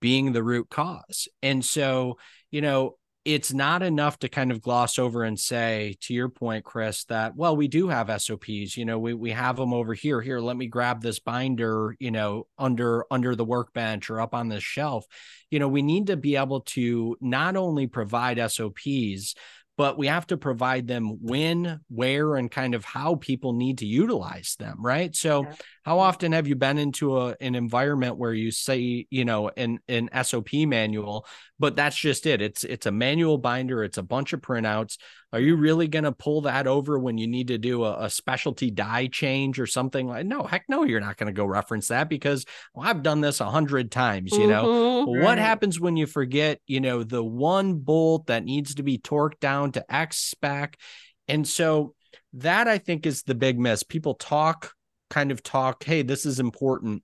being 0.00 0.32
the 0.32 0.42
root 0.42 0.68
cause. 0.68 1.28
And 1.42 1.64
so, 1.64 2.18
you 2.50 2.60
know, 2.60 2.96
it's 3.24 3.54
not 3.54 3.82
enough 3.82 4.18
to 4.18 4.28
kind 4.28 4.50
of 4.50 4.60
gloss 4.60 4.98
over 4.98 5.24
and 5.24 5.40
say 5.40 5.96
to 6.00 6.12
your 6.12 6.28
point 6.28 6.64
chris 6.64 7.04
that 7.04 7.34
well 7.34 7.56
we 7.56 7.68
do 7.68 7.88
have 7.88 8.08
sops 8.20 8.76
you 8.76 8.84
know 8.84 8.98
we, 8.98 9.14
we 9.14 9.30
have 9.30 9.56
them 9.56 9.72
over 9.72 9.94
here 9.94 10.20
here 10.20 10.40
let 10.40 10.56
me 10.56 10.66
grab 10.66 11.00
this 11.00 11.18
binder 11.18 11.96
you 11.98 12.10
know 12.10 12.46
under 12.58 13.04
under 13.10 13.34
the 13.34 13.44
workbench 13.44 14.10
or 14.10 14.20
up 14.20 14.34
on 14.34 14.48
this 14.48 14.62
shelf. 14.62 15.06
You 15.50 15.58
know 15.58 15.68
we 15.68 15.82
need 15.82 16.08
to 16.08 16.16
be 16.16 16.36
able 16.36 16.60
to 16.60 17.16
not 17.20 17.56
only 17.56 17.86
provide 17.86 18.38
sops 18.50 19.34
but 19.76 19.98
we 19.98 20.06
have 20.06 20.26
to 20.28 20.36
provide 20.36 20.86
them 20.86 21.18
when, 21.20 21.80
where, 21.88 22.36
and 22.36 22.50
kind 22.50 22.74
of 22.74 22.84
how 22.84 23.16
people 23.16 23.52
need 23.52 23.78
to 23.78 23.86
utilize 23.86 24.56
them, 24.58 24.76
right? 24.80 25.14
So, 25.16 25.44
yeah. 25.44 25.54
how 25.82 25.98
often 25.98 26.32
have 26.32 26.46
you 26.46 26.54
been 26.54 26.78
into 26.78 27.18
a, 27.18 27.36
an 27.40 27.54
environment 27.54 28.16
where 28.16 28.32
you 28.32 28.50
say, 28.50 29.06
you 29.10 29.24
know, 29.24 29.50
an 29.56 29.80
an 29.88 30.10
SOP 30.22 30.52
manual, 30.52 31.26
but 31.58 31.76
that's 31.76 31.96
just 31.96 32.26
it. 32.26 32.40
It's 32.40 32.62
it's 32.64 32.86
a 32.86 32.92
manual 32.92 33.38
binder, 33.38 33.82
it's 33.82 33.98
a 33.98 34.02
bunch 34.02 34.32
of 34.32 34.40
printouts. 34.40 34.98
Are 35.34 35.40
you 35.40 35.56
really 35.56 35.88
going 35.88 36.04
to 36.04 36.12
pull 36.12 36.42
that 36.42 36.68
over 36.68 36.96
when 36.96 37.18
you 37.18 37.26
need 37.26 37.48
to 37.48 37.58
do 37.58 37.82
a, 37.82 38.04
a, 38.04 38.10
specialty 38.10 38.70
die 38.70 39.08
change 39.08 39.58
or 39.58 39.66
something 39.66 40.06
like? 40.06 40.24
No, 40.24 40.44
heck 40.44 40.64
no, 40.68 40.84
you're 40.84 41.00
not 41.00 41.16
going 41.16 41.26
to 41.26 41.32
go 41.32 41.44
reference 41.44 41.88
that 41.88 42.08
because 42.08 42.46
well, 42.72 42.88
I've 42.88 43.02
done 43.02 43.20
this 43.20 43.40
a 43.40 43.50
hundred 43.50 43.90
times. 43.90 44.30
You 44.30 44.46
know, 44.46 44.64
mm-hmm, 44.64 45.10
well, 45.10 45.22
what 45.24 45.38
happens 45.38 45.80
when 45.80 45.96
you 45.96 46.06
forget? 46.06 46.60
You 46.68 46.80
know, 46.80 47.02
the 47.02 47.24
one 47.24 47.74
bolt 47.74 48.28
that 48.28 48.44
needs 48.44 48.76
to 48.76 48.84
be 48.84 48.96
torqued 48.96 49.40
down 49.40 49.72
to 49.72 49.92
X 49.92 50.18
spec, 50.18 50.78
and 51.26 51.48
so 51.48 51.96
that 52.34 52.68
I 52.68 52.78
think 52.78 53.04
is 53.04 53.24
the 53.24 53.34
big 53.34 53.58
miss. 53.58 53.82
People 53.82 54.14
talk, 54.14 54.72
kind 55.10 55.32
of 55.32 55.42
talk, 55.42 55.82
hey, 55.82 56.02
this 56.02 56.26
is 56.26 56.38
important. 56.38 57.02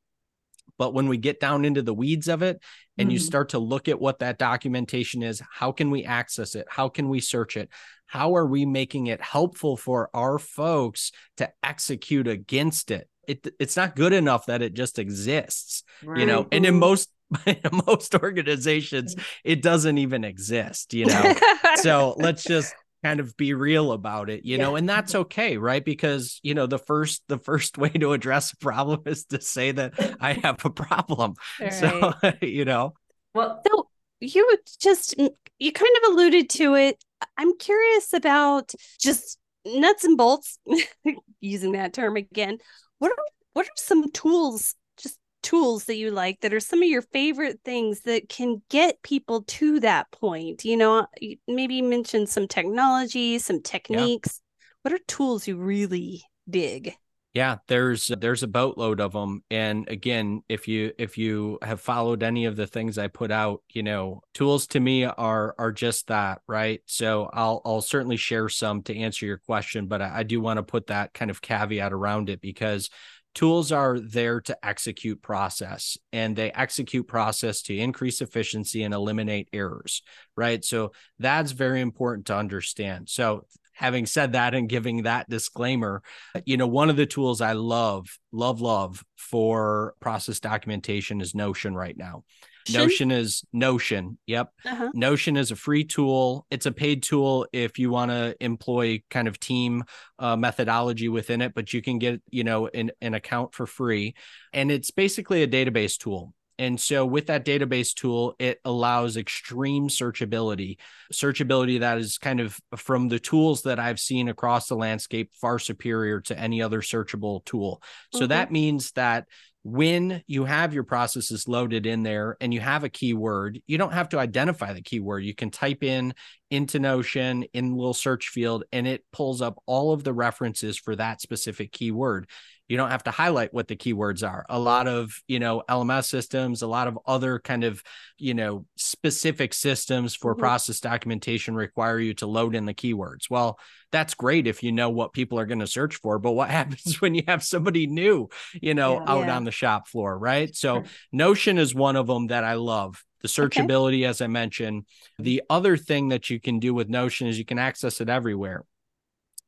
But 0.78 0.94
when 0.94 1.08
we 1.08 1.18
get 1.18 1.40
down 1.40 1.64
into 1.66 1.82
the 1.82 1.92
weeds 1.92 2.26
of 2.26 2.42
it 2.42 2.58
and 2.96 3.08
mm-hmm. 3.08 3.12
you 3.12 3.18
start 3.18 3.50
to 3.50 3.58
look 3.58 3.86
at 3.88 4.00
what 4.00 4.20
that 4.20 4.38
documentation 4.38 5.22
is, 5.22 5.42
how 5.52 5.72
can 5.72 5.90
we 5.90 6.04
access 6.04 6.54
it? 6.54 6.66
How 6.70 6.88
can 6.88 7.10
we 7.10 7.20
search 7.20 7.58
it? 7.58 7.68
How 8.10 8.34
are 8.34 8.46
we 8.46 8.66
making 8.66 9.06
it 9.06 9.22
helpful 9.22 9.76
for 9.76 10.10
our 10.12 10.36
folks 10.40 11.12
to 11.36 11.48
execute 11.62 12.26
against 12.26 12.90
it? 12.90 13.08
It, 13.28 13.46
it's 13.60 13.76
not 13.76 13.94
good 13.94 14.12
enough 14.12 14.46
that 14.46 14.62
it 14.62 14.74
just 14.74 14.98
exists, 14.98 15.84
right. 16.02 16.18
you 16.18 16.26
know. 16.26 16.48
And 16.50 16.66
in 16.66 16.72
mm-hmm. 16.72 16.80
most 16.80 17.08
in 17.46 17.60
most 17.86 18.16
organizations, 18.16 19.14
it 19.44 19.62
doesn't 19.62 19.96
even 19.98 20.24
exist, 20.24 20.92
you 20.92 21.06
know. 21.06 21.34
so 21.76 22.16
let's 22.18 22.42
just 22.42 22.74
kind 23.04 23.20
of 23.20 23.36
be 23.36 23.54
real 23.54 23.92
about 23.92 24.28
it 24.28 24.44
you 24.44 24.58
yeah. 24.58 24.62
know 24.62 24.76
and 24.76 24.86
that's 24.86 25.14
okay 25.14 25.56
right 25.56 25.86
because 25.86 26.38
you 26.42 26.52
know 26.52 26.66
the 26.66 26.78
first 26.78 27.22
the 27.28 27.38
first 27.38 27.78
way 27.78 27.88
to 27.88 28.12
address 28.12 28.52
a 28.52 28.56
problem 28.58 29.00
is 29.06 29.24
to 29.24 29.40
say 29.40 29.72
that 29.72 29.94
i 30.20 30.34
have 30.34 30.62
a 30.66 30.68
problem 30.68 31.32
right. 31.58 31.72
so 31.72 32.12
you 32.42 32.66
know 32.66 32.92
well 33.34 33.62
so 33.66 33.88
you 34.20 34.58
just 34.78 35.18
you 35.58 35.72
kind 35.72 35.96
of 36.02 36.12
alluded 36.12 36.50
to 36.50 36.74
it 36.74 37.02
i'm 37.40 37.56
curious 37.58 38.12
about 38.12 38.72
just 39.00 39.38
nuts 39.64 40.04
and 40.04 40.16
bolts 40.16 40.58
using 41.40 41.72
that 41.72 41.92
term 41.92 42.16
again. 42.16 42.58
What 42.98 43.12
are 43.12 43.24
what 43.52 43.66
are 43.66 43.76
some 43.76 44.10
tools 44.12 44.74
just 44.96 45.18
tools 45.42 45.84
that 45.86 45.96
you 45.96 46.10
like 46.10 46.40
that 46.40 46.54
are 46.54 46.60
some 46.60 46.82
of 46.82 46.88
your 46.88 47.02
favorite 47.02 47.60
things 47.64 48.02
that 48.02 48.28
can 48.28 48.62
get 48.68 49.02
people 49.02 49.42
to 49.42 49.80
that 49.80 50.10
point? 50.12 50.64
You 50.64 50.76
know 50.76 51.06
maybe 51.48 51.82
mention 51.82 52.26
some 52.26 52.48
technology 52.48 53.38
some 53.38 53.62
techniques. 53.62 54.40
Yeah. 54.40 54.90
what 54.90 55.00
are 55.00 55.04
tools 55.06 55.46
you 55.48 55.56
really 55.56 56.22
dig 56.48 56.94
yeah 57.34 57.56
there's 57.68 58.08
there's 58.18 58.42
a 58.42 58.48
boatload 58.48 59.00
of 59.00 59.12
them 59.12 59.42
and 59.50 59.88
again 59.88 60.42
if 60.48 60.66
you 60.66 60.92
if 60.98 61.16
you 61.16 61.58
have 61.62 61.80
followed 61.80 62.22
any 62.22 62.44
of 62.46 62.56
the 62.56 62.66
things 62.66 62.98
i 62.98 63.06
put 63.06 63.30
out 63.30 63.62
you 63.72 63.82
know 63.82 64.20
tools 64.34 64.66
to 64.66 64.80
me 64.80 65.04
are 65.04 65.54
are 65.58 65.72
just 65.72 66.08
that 66.08 66.40
right? 66.46 66.80
So 66.86 67.30
i'll 67.32 67.62
i'll 67.64 67.82
certainly 67.82 68.16
share 68.16 68.48
some 68.48 68.82
to 68.84 68.96
answer 68.96 69.26
your 69.26 69.38
question 69.38 69.86
but 69.86 70.02
i, 70.02 70.18
I 70.18 70.22
do 70.22 70.40
want 70.40 70.58
to 70.58 70.62
put 70.62 70.88
that 70.88 71.14
kind 71.14 71.30
of 71.30 71.40
caveat 71.40 71.92
around 71.92 72.30
it 72.30 72.40
because 72.40 72.90
tools 73.32 73.70
are 73.70 74.00
there 74.00 74.40
to 74.40 74.66
execute 74.66 75.22
process 75.22 75.96
and 76.12 76.34
they 76.34 76.50
execute 76.50 77.06
process 77.06 77.62
to 77.62 77.78
increase 77.78 78.20
efficiency 78.20 78.82
and 78.82 78.92
eliminate 78.92 79.48
errors 79.52 80.02
right? 80.40 80.64
So 80.64 80.92
that's 81.18 81.52
very 81.52 81.82
important 81.82 82.26
to 82.26 82.36
understand. 82.36 83.10
So 83.10 83.44
having 83.80 84.04
said 84.04 84.34
that 84.34 84.54
and 84.54 84.68
giving 84.68 85.04
that 85.04 85.26
disclaimer, 85.30 86.02
you 86.44 86.58
know, 86.58 86.66
one 86.66 86.90
of 86.90 86.96
the 86.96 87.06
tools 87.06 87.40
I 87.40 87.52
love, 87.52 88.18
love, 88.30 88.60
love 88.60 89.02
for 89.16 89.94
process 90.00 90.38
documentation 90.38 91.22
is 91.22 91.34
Notion 91.34 91.74
right 91.74 91.96
now. 91.96 92.24
Notion 92.70 93.10
is 93.10 93.42
Notion. 93.54 94.18
Yep. 94.26 94.52
Uh-huh. 94.66 94.90
Notion 94.92 95.38
is 95.38 95.50
a 95.50 95.56
free 95.56 95.84
tool. 95.84 96.44
It's 96.50 96.66
a 96.66 96.72
paid 96.72 97.02
tool 97.02 97.46
if 97.54 97.78
you 97.78 97.88
want 97.88 98.10
to 98.10 98.36
employ 98.38 99.02
kind 99.08 99.26
of 99.26 99.40
team 99.40 99.84
uh, 100.18 100.36
methodology 100.36 101.08
within 101.08 101.40
it, 101.40 101.54
but 101.54 101.72
you 101.72 101.80
can 101.80 101.98
get, 101.98 102.20
you 102.28 102.44
know, 102.44 102.66
an, 102.66 102.90
an 103.00 103.14
account 103.14 103.54
for 103.54 103.66
free. 103.66 104.14
And 104.52 104.70
it's 104.70 104.90
basically 104.90 105.42
a 105.42 105.48
database 105.48 105.96
tool. 105.96 106.34
And 106.60 106.78
so 106.78 107.06
with 107.06 107.28
that 107.28 107.46
database 107.46 107.94
tool, 107.94 108.36
it 108.38 108.60
allows 108.66 109.16
extreme 109.16 109.88
searchability, 109.88 110.76
searchability 111.10 111.80
that 111.80 111.96
is 111.96 112.18
kind 112.18 112.38
of 112.38 112.60
from 112.76 113.08
the 113.08 113.18
tools 113.18 113.62
that 113.62 113.78
I've 113.78 113.98
seen 113.98 114.28
across 114.28 114.68
the 114.68 114.74
landscape 114.74 115.32
far 115.40 115.58
superior 115.58 116.20
to 116.20 116.38
any 116.38 116.60
other 116.60 116.82
searchable 116.82 117.42
tool. 117.46 117.82
So 118.12 118.20
mm-hmm. 118.20 118.28
that 118.28 118.52
means 118.52 118.92
that 118.92 119.24
when 119.62 120.22
you 120.26 120.44
have 120.44 120.74
your 120.74 120.84
processes 120.84 121.48
loaded 121.48 121.86
in 121.86 122.02
there 122.02 122.36
and 122.42 122.52
you 122.52 122.60
have 122.60 122.84
a 122.84 122.90
keyword, 122.90 123.62
you 123.66 123.78
don't 123.78 123.94
have 123.94 124.10
to 124.10 124.18
identify 124.18 124.74
the 124.74 124.82
keyword. 124.82 125.24
You 125.24 125.34
can 125.34 125.50
type 125.50 125.82
in 125.82 126.12
into 126.50 126.78
Notion 126.78 127.44
in 127.54 127.72
a 127.72 127.74
little 127.74 127.94
search 127.94 128.28
field 128.28 128.64
and 128.70 128.86
it 128.86 129.02
pulls 129.14 129.40
up 129.40 129.62
all 129.64 129.92
of 129.92 130.04
the 130.04 130.12
references 130.12 130.76
for 130.76 130.94
that 130.96 131.22
specific 131.22 131.72
keyword 131.72 132.28
you 132.70 132.76
don't 132.76 132.90
have 132.90 133.02
to 133.02 133.10
highlight 133.10 133.52
what 133.52 133.66
the 133.66 133.74
keywords 133.74 134.26
are. 134.26 134.46
A 134.48 134.58
lot 134.58 134.86
of 134.86 135.12
you 135.26 135.40
know 135.40 135.64
lms 135.68 136.04
systems 136.04 136.62
a 136.62 136.68
lot 136.68 136.86
of 136.86 136.98
other 137.04 137.40
kind 137.40 137.64
of 137.64 137.82
you 138.16 138.32
know 138.32 138.64
specific 138.76 139.52
systems 139.52 140.14
for 140.14 140.32
mm-hmm. 140.32 140.40
process 140.40 140.78
documentation 140.78 141.56
require 141.56 141.98
you 141.98 142.14
to 142.14 142.28
load 142.28 142.54
in 142.54 142.66
the 142.66 142.74
keywords. 142.74 143.28
Well 143.28 143.58
that's 143.90 144.14
great 144.14 144.46
if 144.46 144.62
you 144.62 144.70
know 144.70 144.88
what 144.88 145.12
people 145.12 145.38
are 145.40 145.46
going 145.46 145.58
to 145.58 145.66
search 145.66 145.96
for 145.96 146.20
but 146.20 146.30
what 146.30 146.48
happens 146.58 147.00
when 147.00 147.14
you 147.14 147.24
have 147.26 147.42
somebody 147.42 147.88
new 147.88 148.28
you 148.54 148.72
know 148.72 148.94
yeah, 148.94 149.04
out 149.08 149.26
yeah. 149.26 149.36
on 149.36 149.44
the 149.44 149.50
shop 149.50 149.88
floor 149.88 150.16
right? 150.16 150.54
So 150.54 150.84
notion 151.10 151.58
is 151.58 151.74
one 151.74 151.96
of 151.96 152.06
them 152.06 152.28
that 152.28 152.44
i 152.44 152.54
love. 152.54 153.02
The 153.22 153.28
searchability 153.28 153.98
okay. 153.98 154.04
as 154.04 154.22
i 154.22 154.28
mentioned. 154.28 154.86
The 155.18 155.42
other 155.50 155.76
thing 155.76 156.08
that 156.10 156.30
you 156.30 156.38
can 156.38 156.60
do 156.60 156.72
with 156.72 156.88
notion 156.88 157.26
is 157.26 157.36
you 157.36 157.44
can 157.44 157.58
access 157.58 158.00
it 158.00 158.08
everywhere 158.08 158.64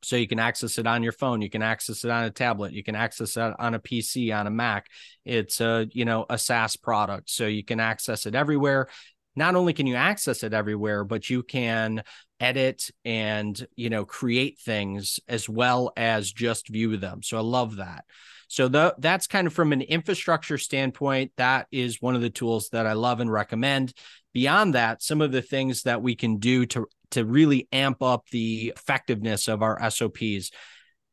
so 0.03 0.17
you 0.17 0.27
can 0.27 0.39
access 0.39 0.79
it 0.79 0.87
on 0.87 1.03
your 1.03 1.13
phone, 1.13 1.41
you 1.41 1.51
can 1.51 1.63
access 1.63 2.05
it 2.05 2.11
on 2.11 2.25
a 2.25 2.31
tablet, 2.31 2.73
you 2.73 2.83
can 2.83 2.95
access 2.95 3.37
it 3.37 3.55
on 3.59 3.75
a 3.75 3.79
PC, 3.79 4.37
on 4.37 4.47
a 4.47 4.51
Mac. 4.51 4.89
It's 5.25 5.61
a, 5.61 5.87
you 5.93 6.05
know, 6.05 6.27
a 6.29 6.39
SaaS 6.39 6.77
product. 6.77 7.31
So 7.31 7.47
you 7.47 7.65
can 7.65 7.81
access 7.81 8.27
it 8.27 8.35
everywhere. 8.35 8.89
Not 9.35 9.55
only 9.55 9.73
can 9.73 9.87
you 9.87 9.95
access 9.95 10.43
it 10.43 10.53
everywhere, 10.53 11.05
but 11.05 11.31
you 11.31 11.43
can 11.43 12.03
edit 12.39 12.91
and, 13.05 13.67
you 13.77 13.89
know, 13.89 14.05
create 14.05 14.59
things 14.59 15.21
as 15.29 15.49
well 15.49 15.93
as 15.97 16.31
just 16.31 16.69
view 16.69 16.97
them. 16.97 17.23
So 17.23 17.39
I 17.39 17.41
love 17.41 17.77
that. 17.77 18.05
So 18.49 18.69
the, 18.69 18.95
that's 18.99 19.27
kind 19.27 19.47
of 19.47 19.55
from 19.55 19.73
an 19.73 19.81
infrastructure 19.81 20.59
standpoint, 20.59 21.33
that 21.39 21.69
is 21.73 22.03
one 22.03 22.15
of 22.15 22.21
the 22.21 22.29
tools 22.29 22.69
that 22.71 22.87
I 22.87 22.93
love 22.93 23.21
and 23.21 23.33
recommend. 23.33 23.95
Beyond 24.35 24.75
that, 24.75 25.03
some 25.03 25.23
of 25.23 25.33
the 25.33 25.41
things 25.41 25.85
that 25.85 26.03
we 26.03 26.15
can 26.17 26.37
do 26.37 26.67
to 26.67 26.87
to 27.13 27.25
really 27.25 27.69
amp 27.73 28.03
up 28.03 28.29
the 28.31 28.73
effectiveness 28.77 29.49
of 29.49 29.63
our 29.63 29.91
SOPs, 29.91 30.51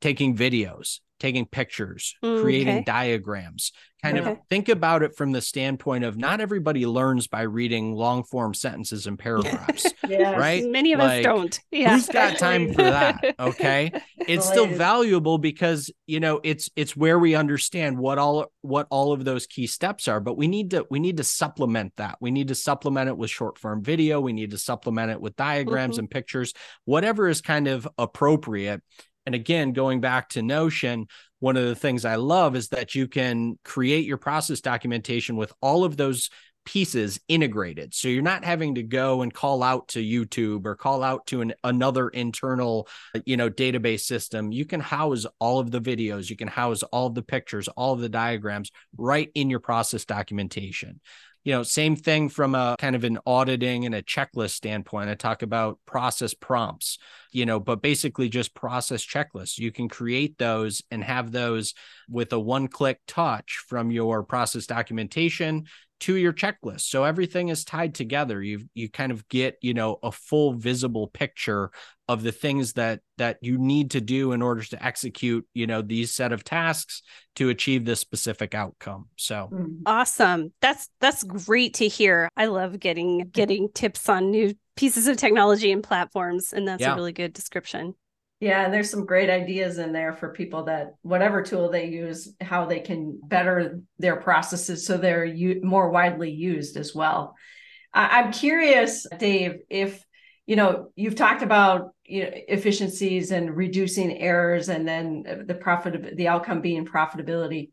taking 0.01 0.35
videos, 0.35 0.99
taking 1.19 1.45
pictures, 1.45 2.15
mm, 2.23 2.41
creating 2.41 2.77
okay. 2.77 2.83
diagrams. 2.83 3.71
Kind 4.01 4.17
okay. 4.17 4.31
of 4.31 4.37
think 4.49 4.69
about 4.69 5.03
it 5.03 5.17
from 5.17 5.33
the 5.33 5.41
standpoint 5.41 6.05
of 6.05 6.17
not 6.17 6.39
everybody 6.39 6.85
learns 6.85 7.27
by 7.27 7.41
reading 7.41 7.93
long 7.93 8.23
form 8.23 8.53
sentences 8.53 9.07
and 9.07 9.19
paragraphs, 9.19 9.87
yes. 10.07 10.39
right? 10.39 10.63
Many 10.63 10.93
of 10.93 10.99
like, 10.99 11.19
us 11.19 11.23
don't. 11.25 11.59
Yeah. 11.69 11.95
Who's 11.95 12.07
got 12.07 12.37
time 12.37 12.73
for 12.73 12.83
that? 12.83 13.25
Okay. 13.39 13.91
it's 14.17 14.47
still 14.47 14.67
valuable 14.67 15.37
because, 15.37 15.91
you 16.07 16.19
know, 16.19 16.39
it's 16.43 16.69
it's 16.75 16.95
where 16.95 17.19
we 17.19 17.35
understand 17.35 17.97
what 17.97 18.17
all 18.17 18.45
what 18.61 18.87
all 18.89 19.11
of 19.11 19.25
those 19.25 19.47
key 19.47 19.67
steps 19.67 20.07
are, 20.07 20.21
but 20.21 20.37
we 20.37 20.47
need 20.47 20.71
to 20.71 20.85
we 20.89 20.99
need 20.99 21.17
to 21.17 21.23
supplement 21.23 21.93
that. 21.97 22.17
We 22.21 22.31
need 22.31 22.49
to 22.49 22.55
supplement 22.55 23.09
it 23.09 23.17
with 23.17 23.29
short 23.29 23.57
form 23.57 23.83
video, 23.83 24.21
we 24.21 24.33
need 24.33 24.51
to 24.51 24.57
supplement 24.57 25.11
it 25.11 25.19
with 25.19 25.35
diagrams 25.35 25.95
mm-hmm. 25.95 26.01
and 26.01 26.11
pictures, 26.11 26.53
whatever 26.85 27.27
is 27.27 27.41
kind 27.41 27.67
of 27.67 27.87
appropriate 27.97 28.81
and 29.29 29.35
again, 29.35 29.73
going 29.73 30.01
back 30.01 30.29
to 30.29 30.41
Notion, 30.41 31.05
one 31.37 31.55
of 31.55 31.63
the 31.63 31.75
things 31.75 32.03
I 32.03 32.15
love 32.15 32.55
is 32.55 32.69
that 32.69 32.95
you 32.95 33.07
can 33.07 33.59
create 33.63 34.03
your 34.03 34.17
process 34.17 34.59
documentation 34.59 35.35
with 35.35 35.53
all 35.61 35.83
of 35.83 35.97
those 35.97 36.31
pieces 36.65 37.19
integrated. 37.27 37.93
So 37.93 38.07
you're 38.07 38.23
not 38.23 38.43
having 38.43 38.73
to 38.73 38.81
go 38.81 39.21
and 39.21 39.31
call 39.31 39.61
out 39.61 39.89
to 39.89 39.99
YouTube 39.99 40.65
or 40.65 40.75
call 40.75 41.03
out 41.03 41.27
to 41.27 41.41
an, 41.41 41.53
another 41.63 42.09
internal, 42.09 42.87
you 43.23 43.37
know, 43.37 43.51
database 43.51 44.01
system. 44.01 44.51
You 44.51 44.65
can 44.65 44.79
house 44.79 45.27
all 45.37 45.59
of 45.59 45.69
the 45.69 45.79
videos, 45.79 46.31
you 46.31 46.35
can 46.35 46.47
house 46.47 46.81
all 46.81 47.05
of 47.05 47.13
the 47.13 47.21
pictures, 47.21 47.67
all 47.67 47.93
of 47.93 47.99
the 47.99 48.09
diagrams 48.09 48.71
right 48.97 49.29
in 49.35 49.51
your 49.51 49.59
process 49.59 50.05
documentation 50.05 51.01
you 51.43 51.53
know 51.53 51.63
same 51.63 51.95
thing 51.95 52.29
from 52.29 52.55
a 52.55 52.75
kind 52.79 52.95
of 52.95 53.03
an 53.03 53.19
auditing 53.25 53.85
and 53.85 53.95
a 53.95 54.01
checklist 54.01 54.51
standpoint. 54.51 55.09
I 55.09 55.15
talk 55.15 55.41
about 55.41 55.79
process 55.85 56.33
prompts 56.33 56.97
you 57.31 57.45
know 57.45 57.59
but 57.59 57.81
basically 57.81 58.29
just 58.29 58.53
process 58.53 59.05
checklists. 59.05 59.57
You 59.57 59.71
can 59.71 59.89
create 59.89 60.37
those 60.37 60.81
and 60.91 61.03
have 61.03 61.31
those 61.31 61.73
with 62.09 62.33
a 62.33 62.39
one 62.39 62.67
click 62.67 62.99
touch 63.07 63.63
from 63.67 63.91
your 63.91 64.23
process 64.23 64.65
documentation 64.65 65.65
to 66.01 66.15
your 66.15 66.33
checklist. 66.33 66.81
So 66.81 67.03
everything 67.03 67.49
is 67.49 67.65
tied 67.65 67.95
together. 67.95 68.41
You 68.41 68.61
you 68.73 68.89
kind 68.89 69.11
of 69.11 69.27
get 69.27 69.57
you 69.61 69.73
know 69.73 69.99
a 70.01 70.11
full 70.11 70.53
visible 70.53 71.07
picture 71.07 71.71
of 72.07 72.23
the 72.23 72.31
things 72.31 72.73
that 72.73 73.01
that 73.17 73.37
you 73.41 73.57
need 73.57 73.91
to 73.91 74.01
do 74.01 74.31
in 74.31 74.41
order 74.41 74.63
to 74.63 74.83
execute 74.83 75.45
you 75.53 75.67
know 75.67 75.81
these 75.81 76.13
set 76.13 76.31
of 76.31 76.43
tasks 76.43 77.01
to 77.35 77.49
achieve 77.49 77.85
this 77.85 77.99
specific 77.99 78.55
outcome. 78.55 79.09
So 79.17 79.49
mm. 79.51 79.81
awesome. 79.85 80.53
That's 80.61 80.89
that's 80.99 81.23
great 81.23 81.75
to 81.75 81.87
hear. 81.87 82.29
I 82.35 82.45
love 82.45 82.79
getting 82.79 83.29
getting 83.29 83.69
tips 83.73 84.07
on 84.09 84.31
new 84.31 84.53
pieces 84.75 85.07
of 85.07 85.17
technology 85.17 85.73
and 85.73 85.83
platforms 85.83 86.53
and 86.53 86.65
that's 86.65 86.81
yeah. 86.81 86.93
a 86.93 86.95
really 86.95 87.11
good 87.11 87.33
description 87.33 87.93
yeah, 88.39 88.63
and 88.63 88.73
there's 88.73 88.89
some 88.89 89.05
great 89.05 89.29
ideas 89.29 89.77
in 89.79 89.91
there 89.91 90.13
for 90.13 90.31
people 90.31 90.63
that 90.65 90.93
whatever 91.01 91.41
tool 91.41 91.69
they 91.69 91.87
use, 91.87 92.33
how 92.39 92.65
they 92.65 92.79
can 92.79 93.19
better 93.21 93.81
their 93.97 94.15
processes 94.15 94.85
so 94.85 94.97
they're 94.97 95.25
u- 95.25 95.61
more 95.63 95.89
widely 95.89 96.31
used 96.31 96.77
as 96.77 96.95
well. 96.95 97.35
I- 97.93 98.21
I'm 98.21 98.31
curious, 98.31 99.05
Dave, 99.17 99.59
if 99.69 100.03
you 100.45 100.55
know 100.55 100.91
you've 100.95 101.15
talked 101.15 101.43
about 101.43 101.93
you 102.05 102.23
know, 102.23 102.31
efficiencies 102.33 103.31
and 103.31 103.55
reducing 103.55 104.17
errors, 104.17 104.69
and 104.69 104.87
then 104.87 105.43
the 105.45 105.53
profit, 105.53 106.15
the 106.15 106.29
outcome 106.29 106.61
being 106.61 106.85
profitability. 106.85 107.71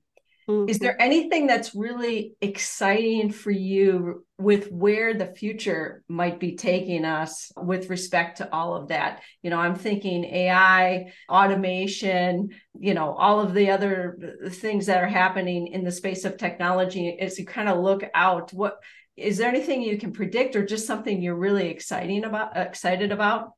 Mm-hmm. 0.48 0.68
Is 0.68 0.78
there 0.78 1.00
anything 1.00 1.48
that's 1.48 1.74
really 1.74 2.34
exciting 2.40 3.32
for 3.32 3.50
you 3.50 4.24
with 4.38 4.70
where 4.70 5.12
the 5.12 5.26
future 5.26 6.04
might 6.08 6.38
be 6.38 6.54
taking 6.54 7.04
us 7.04 7.50
with 7.56 7.90
respect 7.90 8.38
to 8.38 8.52
all 8.52 8.74
of 8.74 8.88
that? 8.88 9.22
You 9.42 9.50
know, 9.50 9.58
I'm 9.58 9.74
thinking 9.74 10.24
AI, 10.24 11.12
automation, 11.28 12.50
you 12.78 12.94
know, 12.94 13.12
all 13.12 13.40
of 13.40 13.54
the 13.54 13.70
other 13.70 14.38
things 14.50 14.86
that 14.86 15.02
are 15.02 15.08
happening 15.08 15.68
in 15.68 15.82
the 15.82 15.90
space 15.90 16.24
of 16.24 16.36
technology 16.36 17.18
as 17.18 17.38
you 17.38 17.44
kind 17.44 17.68
of 17.68 17.78
look 17.78 18.04
out 18.14 18.52
what 18.52 18.78
is 19.16 19.38
there 19.38 19.48
anything 19.48 19.80
you 19.80 19.96
can 19.96 20.12
predict 20.12 20.54
or 20.56 20.64
just 20.64 20.86
something 20.86 21.22
you're 21.22 21.34
really 21.34 21.68
exciting 21.68 22.24
about 22.24 22.54
excited 22.54 23.12
about 23.12 23.52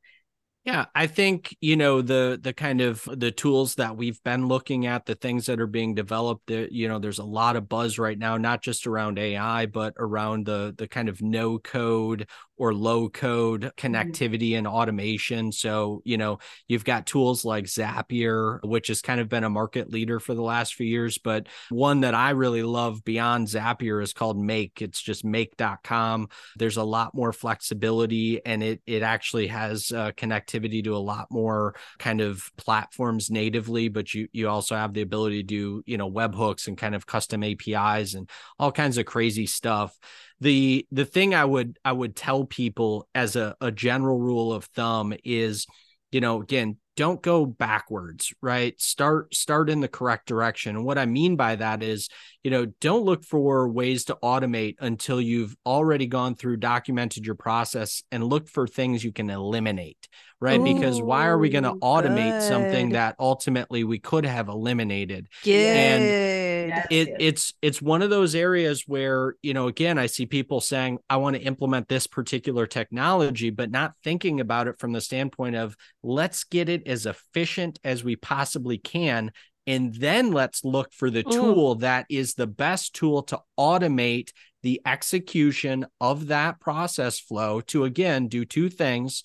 yeah, 0.69 0.85
I 0.93 1.07
think, 1.07 1.55
you 1.61 1.75
know, 1.75 2.01
the 2.01 2.39
the 2.41 2.53
kind 2.53 2.79
of 2.81 3.03
the 3.11 3.31
tools 3.31 3.75
that 3.75 3.97
we've 3.97 4.21
been 4.23 4.47
looking 4.47 4.85
at, 4.85 5.05
the 5.05 5.15
things 5.15 5.47
that 5.47 5.59
are 5.59 5.67
being 5.67 5.95
developed, 5.95 6.45
there, 6.47 6.67
you 6.69 6.87
know, 6.87 6.99
there's 6.99 7.17
a 7.19 7.23
lot 7.23 7.55
of 7.55 7.67
buzz 7.67 7.97
right 7.97 8.17
now, 8.17 8.37
not 8.37 8.61
just 8.61 8.85
around 8.85 9.17
AI, 9.17 9.65
but 9.65 9.93
around 9.97 10.45
the 10.45 10.75
the 10.77 10.87
kind 10.87 11.09
of 11.09 11.21
no 11.21 11.57
code 11.57 12.27
or 12.59 12.73
low 12.73 13.09
code 13.09 13.61
mm-hmm. 13.61 13.87
connectivity 13.87 14.57
and 14.57 14.67
automation. 14.67 15.51
So, 15.51 16.01
you 16.05 16.17
know, 16.17 16.39
you've 16.67 16.85
got 16.85 17.07
tools 17.07 17.43
like 17.43 17.65
Zapier, 17.65 18.59
which 18.63 18.89
has 18.89 19.01
kind 19.01 19.19
of 19.19 19.29
been 19.29 19.45
a 19.45 19.49
market 19.49 19.89
leader 19.89 20.19
for 20.19 20.35
the 20.35 20.43
last 20.43 20.75
few 20.75 20.85
years. 20.85 21.17
But 21.17 21.47
one 21.69 22.01
that 22.01 22.13
I 22.13 22.31
really 22.31 22.61
love 22.61 23.03
beyond 23.03 23.47
Zapier 23.47 24.03
is 24.03 24.13
called 24.13 24.37
Make. 24.37 24.81
It's 24.81 25.01
just 25.01 25.25
make.com. 25.25 26.27
There's 26.57 26.77
a 26.77 26.83
lot 26.83 27.15
more 27.15 27.33
flexibility 27.33 28.45
and 28.45 28.61
it, 28.61 28.81
it 28.85 29.01
actually 29.01 29.47
has 29.47 29.91
uh, 29.91 30.11
connectivity 30.11 30.83
to 30.83 30.95
a 30.95 30.97
lot 30.97 31.27
more 31.31 31.75
kind 31.97 32.19
of 32.19 32.51
platforms 32.57 33.31
natively, 33.31 33.87
but 33.87 34.13
you, 34.13 34.27
you 34.33 34.49
also 34.49 34.75
have 34.75 34.93
the 34.93 35.01
ability 35.01 35.37
to 35.37 35.47
do, 35.47 35.83
you 35.85 35.97
know, 35.97 36.11
webhooks 36.11 36.67
and 36.67 36.77
kind 36.77 36.93
of 36.93 37.05
custom 37.05 37.43
APIs 37.43 38.13
and 38.13 38.29
all 38.59 38.71
kinds 38.71 38.97
of 38.97 39.05
crazy 39.05 39.45
stuff 39.45 39.97
the 40.41 40.85
the 40.91 41.05
thing 41.05 41.35
i 41.35 41.43
would 41.43 41.77
i 41.83 41.91
would 41.91 42.15
tell 42.15 42.45
people 42.45 43.07
as 43.13 43.35
a, 43.35 43.55
a 43.61 43.71
general 43.71 44.19
rule 44.19 44.53
of 44.53 44.65
thumb 44.65 45.13
is 45.23 45.67
you 46.11 46.21
know 46.21 46.41
again 46.41 46.77
don't 46.95 47.21
go 47.21 47.45
backwards 47.45 48.33
right 48.41 48.79
start 48.81 49.33
start 49.33 49.69
in 49.69 49.79
the 49.79 49.87
correct 49.87 50.27
direction 50.27 50.75
and 50.75 50.83
what 50.83 50.97
i 50.97 51.05
mean 51.05 51.37
by 51.37 51.55
that 51.55 51.81
is 51.81 52.09
you 52.43 52.51
know 52.51 52.65
don't 52.81 53.05
look 53.05 53.23
for 53.23 53.69
ways 53.69 54.05
to 54.05 54.17
automate 54.21 54.75
until 54.79 55.21
you've 55.21 55.55
already 55.65 56.07
gone 56.07 56.35
through 56.35 56.57
documented 56.57 57.25
your 57.25 57.35
process 57.35 58.03
and 58.11 58.23
look 58.23 58.49
for 58.49 58.67
things 58.67 59.01
you 59.03 59.13
can 59.13 59.29
eliminate 59.29 60.09
right 60.41 60.59
Ooh, 60.59 60.73
because 60.73 61.01
why 61.01 61.27
are 61.27 61.37
we 61.37 61.49
going 61.49 61.63
to 61.63 61.75
automate 61.75 62.39
good. 62.39 62.41
something 62.41 62.89
that 62.89 63.15
ultimately 63.17 63.85
we 63.85 63.99
could 63.99 64.25
have 64.25 64.49
eliminated 64.49 65.27
good. 65.43 65.77
and 65.77 66.48
it, 66.89 67.15
it's 67.19 67.53
it's 67.61 67.81
one 67.81 68.01
of 68.01 68.09
those 68.09 68.35
areas 68.35 68.83
where 68.87 69.35
you 69.41 69.53
know 69.53 69.67
again 69.67 69.97
i 69.97 70.05
see 70.05 70.25
people 70.25 70.61
saying 70.61 70.97
i 71.09 71.17
want 71.17 71.35
to 71.35 71.41
implement 71.41 71.87
this 71.87 72.07
particular 72.07 72.65
technology 72.65 73.49
but 73.49 73.71
not 73.71 73.93
thinking 74.03 74.39
about 74.39 74.67
it 74.67 74.79
from 74.79 74.91
the 74.91 75.01
standpoint 75.01 75.55
of 75.55 75.75
let's 76.03 76.43
get 76.43 76.69
it 76.69 76.87
as 76.87 77.05
efficient 77.05 77.79
as 77.83 78.03
we 78.03 78.15
possibly 78.15 78.77
can 78.77 79.31
and 79.67 79.93
then 79.95 80.31
let's 80.31 80.65
look 80.65 80.91
for 80.93 81.09
the 81.09 81.23
tool 81.23 81.73
Ooh. 81.73 81.79
that 81.79 82.05
is 82.09 82.33
the 82.33 82.47
best 82.47 82.95
tool 82.95 83.23
to 83.23 83.39
automate 83.59 84.31
the 84.63 84.81
execution 84.85 85.85
of 86.01 86.27
that 86.27 86.59
process 86.59 87.19
flow 87.19 87.61
to 87.61 87.83
again 87.83 88.27
do 88.27 88.45
two 88.45 88.69
things 88.69 89.23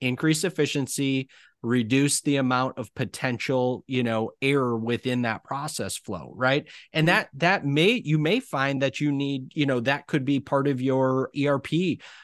increase 0.00 0.44
efficiency 0.44 1.28
reduce 1.62 2.20
the 2.20 2.36
amount 2.36 2.78
of 2.78 2.94
potential 2.94 3.82
you 3.86 4.02
know 4.02 4.30
error 4.40 4.76
within 4.76 5.22
that 5.22 5.42
process 5.42 5.96
flow 5.96 6.32
right 6.36 6.68
and 6.92 7.08
mm-hmm. 7.08 7.16
that 7.16 7.28
that 7.34 7.66
may 7.66 8.00
you 8.04 8.18
may 8.18 8.40
find 8.40 8.82
that 8.82 9.00
you 9.00 9.10
need 9.10 9.50
you 9.54 9.66
know 9.66 9.80
that 9.80 10.06
could 10.06 10.24
be 10.24 10.38
part 10.38 10.68
of 10.68 10.80
your 10.80 11.30
erp 11.36 11.68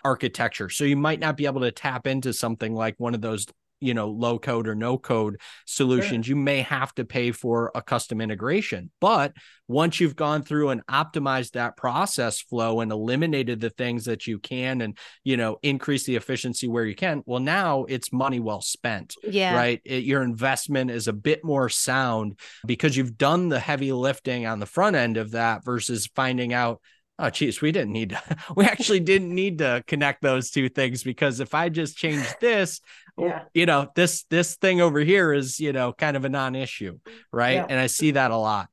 architecture 0.04 0.68
so 0.68 0.84
you 0.84 0.96
might 0.96 1.18
not 1.18 1.36
be 1.36 1.46
able 1.46 1.60
to 1.60 1.72
tap 1.72 2.06
into 2.06 2.32
something 2.32 2.74
like 2.74 2.94
one 2.98 3.14
of 3.14 3.20
those 3.20 3.46
you 3.82 3.94
know 3.94 4.08
low 4.08 4.38
code 4.38 4.68
or 4.68 4.74
no 4.74 4.98
code 4.98 5.40
solutions 5.66 6.26
sure. 6.26 6.36
you 6.36 6.40
may 6.40 6.62
have 6.62 6.94
to 6.94 7.04
pay 7.04 7.32
for 7.32 7.70
a 7.74 7.82
custom 7.82 8.20
integration. 8.20 8.90
But 9.00 9.32
once 9.68 10.00
you've 10.00 10.16
gone 10.16 10.42
through 10.42 10.70
and 10.70 10.86
optimized 10.86 11.52
that 11.52 11.76
process 11.76 12.40
flow 12.40 12.80
and 12.80 12.92
eliminated 12.92 13.60
the 13.60 13.70
things 13.70 14.04
that 14.04 14.26
you 14.26 14.38
can 14.38 14.80
and 14.80 14.96
you 15.24 15.36
know 15.36 15.58
increase 15.62 16.04
the 16.04 16.16
efficiency 16.16 16.68
where 16.68 16.84
you 16.84 16.94
can 16.94 17.22
well 17.26 17.40
now 17.40 17.84
it's 17.84 18.12
money 18.12 18.40
well 18.40 18.60
spent 18.60 19.14
yeah. 19.22 19.54
right? 19.54 19.80
It, 19.84 20.04
your 20.04 20.22
investment 20.22 20.90
is 20.90 21.08
a 21.08 21.12
bit 21.12 21.44
more 21.44 21.68
sound 21.68 22.38
because 22.66 22.96
you've 22.96 23.16
done 23.16 23.48
the 23.48 23.60
heavy 23.60 23.92
lifting 23.92 24.46
on 24.46 24.60
the 24.60 24.66
front 24.66 24.96
end 24.96 25.16
of 25.16 25.32
that 25.32 25.64
versus 25.64 26.08
finding 26.14 26.52
out 26.52 26.80
oh 27.22 27.30
geez 27.30 27.62
we 27.62 27.72
didn't 27.72 27.92
need 27.92 28.10
to 28.10 28.20
we 28.56 28.64
actually 28.64 29.00
didn't 29.00 29.34
need 29.34 29.58
to 29.58 29.82
connect 29.86 30.20
those 30.20 30.50
two 30.50 30.68
things 30.68 31.02
because 31.02 31.40
if 31.40 31.54
i 31.54 31.68
just 31.68 31.96
change 31.96 32.26
this 32.40 32.80
yeah. 33.16 33.44
you 33.54 33.64
know 33.64 33.88
this 33.94 34.24
this 34.24 34.56
thing 34.56 34.80
over 34.80 35.00
here 35.00 35.32
is 35.32 35.60
you 35.60 35.72
know 35.72 35.92
kind 35.92 36.16
of 36.16 36.24
a 36.24 36.28
non-issue 36.28 36.98
right 37.32 37.54
yeah. 37.54 37.66
and 37.68 37.78
i 37.78 37.86
see 37.86 38.10
that 38.10 38.30
a 38.30 38.36
lot 38.36 38.68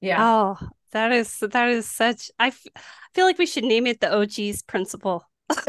yeah 0.00 0.16
oh 0.20 0.68
that 0.90 1.12
is 1.12 1.38
that 1.38 1.68
is 1.68 1.88
such 1.88 2.30
I, 2.38 2.48
f- 2.48 2.66
I 2.76 2.80
feel 3.14 3.24
like 3.24 3.38
we 3.38 3.46
should 3.46 3.64
name 3.64 3.86
it 3.86 4.00
the 4.00 4.12
og's 4.12 4.62
principle 4.62 5.24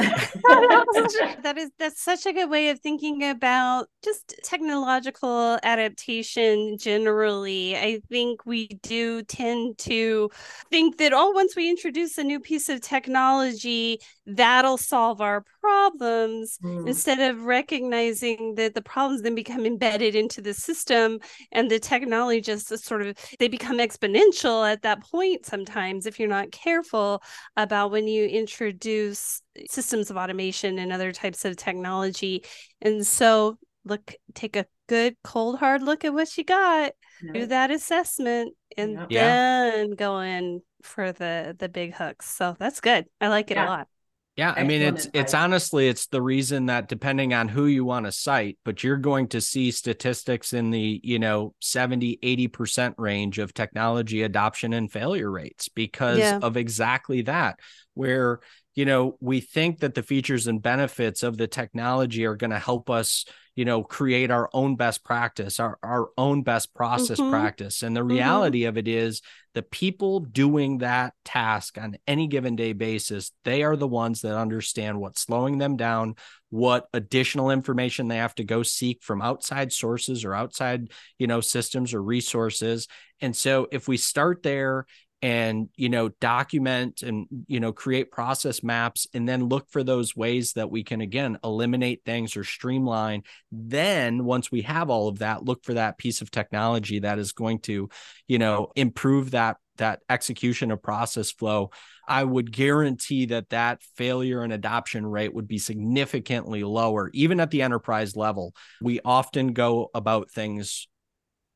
that 1.44 1.56
is 1.58 1.72
that's 1.78 2.02
such 2.02 2.26
a 2.26 2.34
good 2.34 2.50
way 2.50 2.70
of 2.70 2.80
thinking 2.80 3.24
about 3.24 3.88
just 4.04 4.36
technological 4.44 5.60
adaptation 5.64 6.78
generally. 6.78 7.76
I 7.76 8.02
think 8.10 8.46
we 8.46 8.68
do 8.68 9.24
tend 9.24 9.78
to 9.80 10.30
think 10.70 10.98
that 10.98 11.14
oh 11.14 11.32
once 11.32 11.56
we 11.56 11.70
introduce 11.70 12.18
a 12.18 12.24
new 12.24 12.40
piece 12.40 12.70
of 12.70 12.82
technology 12.82 14.00
that'll 14.26 14.78
solve 14.78 15.20
our 15.22 15.44
problems 15.60 16.58
mm. 16.64 16.88
instead 16.88 17.20
of 17.20 17.44
recognizing 17.44 18.56
that 18.56 18.74
the 18.74 18.82
problems 18.82 19.22
then 19.22 19.36
become 19.36 19.66
embedded 19.66 20.16
into 20.16 20.42
the 20.42 20.54
system 20.54 21.20
and 21.52 21.70
the 21.70 21.80
technology 21.80 22.40
just 22.40 22.68
sort 22.86 23.02
of 23.02 23.18
they 23.40 23.48
become 23.48 23.78
exponential 23.78 24.70
at 24.70 24.82
that 24.82 25.02
point 25.02 25.46
sometimes 25.46 26.06
if 26.06 26.20
you're 26.20 26.30
not 26.30 26.52
careful 26.52 27.22
about 27.58 27.92
when 27.92 28.08
you 28.08 28.26
introduce 28.26 29.42
systems 29.68 30.10
of 30.10 30.18
automation 30.18 30.80
and 30.80 30.92
other 30.92 31.12
types 31.12 31.46
of 31.46 31.56
technology. 31.56 32.44
And 32.82 33.06
so, 33.06 33.58
look, 33.86 34.16
take 34.34 34.56
a 34.56 34.66
good 34.88 35.16
cold 35.24 35.60
hard 35.60 35.82
look 35.82 36.06
at 36.06 36.14
what 36.14 36.38
you 36.38 36.44
got, 36.44 36.94
yep. 37.24 37.34
do 37.34 37.46
that 37.48 37.72
assessment, 37.72 38.56
and 38.78 38.94
yep. 38.94 39.10
then 39.10 39.92
go 39.92 40.20
in 40.20 40.62
for 40.82 41.12
the 41.12 41.56
the 41.58 41.70
big 41.70 41.94
hooks. 41.94 42.28
So 42.30 42.56
that's 42.60 42.82
good. 42.82 43.06
I 43.22 43.28
like 43.28 43.52
it 43.52 43.56
yeah. 43.56 43.68
a 43.68 43.70
lot. 43.70 43.88
Yeah, 44.36 44.52
I 44.58 44.64
mean 44.64 44.82
it's 44.82 45.08
it's 45.14 45.36
honestly 45.36 45.88
it's 45.88 46.08
the 46.08 46.22
reason 46.22 46.66
that 46.66 46.88
depending 46.88 47.36
on 47.36 47.48
who 47.48 47.68
you 47.68 47.86
want 47.86 48.08
to 48.08 48.12
cite, 48.12 48.58
but 48.66 48.84
you're 48.84 48.98
going 48.98 49.28
to 49.30 49.42
see 49.42 49.70
statistics 49.70 50.54
in 50.54 50.72
the, 50.72 51.00
you 51.04 51.20
know, 51.20 51.54
70, 51.62 52.18
80% 52.24 52.96
range 52.98 53.38
of 53.38 53.54
technology 53.54 54.24
adoption 54.24 54.74
and 54.74 54.92
failure 54.92 55.30
rates 55.30 55.70
because 55.70 56.18
yeah. 56.18 56.40
of 56.42 56.58
exactly 56.58 57.22
that 57.24 57.60
where 57.94 58.40
you 58.76 58.86
know, 58.86 59.18
we 59.20 59.40
think 59.40 59.80
that 59.80 59.94
the 59.94 60.04
features 60.04 60.48
and 60.48 60.62
benefits 60.62 61.24
of 61.24 61.38
the 61.38 61.48
technology 61.48 62.26
are 62.26 62.36
going 62.36 62.52
to 62.52 62.60
help 62.60 62.90
us, 62.90 63.26
you 63.56 63.66
know, 63.66 63.84
create 63.84 64.32
our 64.32 64.50
own 64.52 64.76
best 64.76 65.04
practice, 65.04 65.60
our, 65.60 65.78
our 65.84 66.10
own 66.18 66.42
best 66.42 66.74
process 66.74 67.20
mm-hmm. 67.20 67.30
practice. 67.30 67.84
And 67.84 67.96
the 67.96 68.02
mm-hmm. 68.02 68.10
reality 68.10 68.62
mm-hmm. 68.62 68.70
of 68.70 68.78
it 68.78 68.88
is 68.88 69.22
the 69.54 69.62
people 69.62 70.22
doing 70.22 70.80
that 70.80 71.14
task 71.24 71.78
on 71.78 71.98
any 72.08 72.26
given 72.26 72.56
day 72.56 72.74
basis, 72.74 73.32
they 73.44 73.62
are 73.62 73.76
the 73.76 73.88
ones 73.88 74.22
that 74.22 74.36
understand 74.36 75.00
what's 75.00 75.22
slowing 75.22 75.60
them 75.60 75.78
down, 75.78 76.16
what 76.50 76.88
additional 76.94 77.52
information 77.52 78.08
they 78.08 78.18
have 78.18 78.34
to 78.36 78.44
go 78.44 78.64
seek 78.64 79.04
from 79.04 79.22
outside 79.22 79.72
sources 79.72 80.26
or 80.26 80.34
outside, 80.34 80.90
you 81.20 81.28
know, 81.28 81.42
systems 81.42 81.94
or 81.94 82.02
resources. 82.02 82.88
And 83.22 83.36
so 83.36 83.68
if 83.72 83.88
we 83.88 83.98
start 83.98 84.42
there 84.42 84.88
and 85.24 85.70
you 85.78 85.88
know 85.88 86.10
document 86.20 87.02
and 87.02 87.28
you 87.48 87.62
know 87.62 87.72
create 87.72 88.12
process 88.12 88.62
maps 88.62 89.08
and 89.14 89.28
then 89.28 89.46
look 89.46 89.72
for 89.72 89.82
those 89.82 90.16
ways 90.18 90.52
that 90.54 90.70
we 90.70 90.84
can 90.84 91.00
again 91.00 91.40
eliminate 91.46 92.02
things 92.06 92.36
or 92.36 92.44
streamline 92.44 93.24
then 93.50 94.26
once 94.26 94.52
we 94.52 94.62
have 94.62 94.90
all 94.90 95.08
of 95.08 95.20
that 95.20 95.46
look 95.46 95.64
for 95.64 95.76
that 95.76 95.98
piece 95.98 96.22
of 96.22 96.30
technology 96.30 97.00
that 97.00 97.18
is 97.18 97.32
going 97.32 97.58
to 97.58 97.90
you 98.28 98.38
know 98.38 98.70
improve 98.76 99.32
that 99.32 99.56
that 99.78 100.02
execution 100.10 100.72
of 100.72 100.84
process 100.84 101.32
flow 101.32 101.72
i 102.06 102.22
would 102.22 102.52
guarantee 102.52 103.26
that 103.26 103.50
that 103.50 103.82
failure 103.96 104.44
and 104.44 104.52
adoption 104.52 105.06
rate 105.06 105.34
would 105.34 105.48
be 105.48 105.58
significantly 105.58 106.66
lower 106.66 107.10
even 107.14 107.40
at 107.40 107.50
the 107.50 107.62
enterprise 107.62 108.18
level 108.18 108.54
we 108.82 109.00
often 109.06 109.54
go 109.54 109.90
about 109.96 110.30
things 110.30 110.90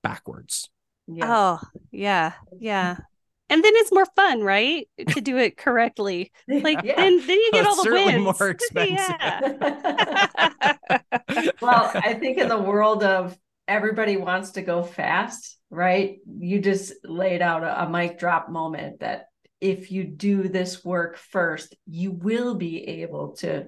backwards 0.01 0.69
yeah. 1.09 1.59
Oh, 1.63 1.67
yeah. 1.89 2.33
Yeah 2.59 2.97
and 3.49 3.63
then 3.63 3.71
it's 3.75 3.91
more 3.91 4.05
fun, 4.15 4.41
right? 4.41 4.87
To 5.09 5.21
do 5.21 5.37
it 5.37 5.57
correctly. 5.57 6.31
Like 6.47 6.83
yeah. 6.83 6.95
then, 6.95 7.17
then 7.19 7.37
you 7.37 7.51
get 7.51 7.65
all 7.65 7.81
the 7.83 7.91
wins. 7.91 8.23
More 8.23 8.49
expensive. 8.49 9.15
well, 11.61 11.91
I 11.95 12.15
think 12.19 12.37
in 12.37 12.47
the 12.49 12.57
world 12.57 13.03
of 13.03 13.37
everybody 13.67 14.17
wants 14.17 14.51
to 14.51 14.61
go 14.61 14.81
fast, 14.83 15.57
right? 15.69 16.17
You 16.25 16.59
just 16.59 16.93
laid 17.03 17.41
out 17.41 17.63
a, 17.63 17.83
a 17.83 17.89
mic 17.89 18.17
drop 18.17 18.49
moment 18.49 19.01
that 19.01 19.27
if 19.61 19.91
you 19.91 20.03
do 20.03 20.47
this 20.47 20.83
work 20.83 21.17
first, 21.17 21.75
you 21.85 22.11
will 22.11 22.55
be 22.55 23.01
able 23.01 23.35
to 23.37 23.67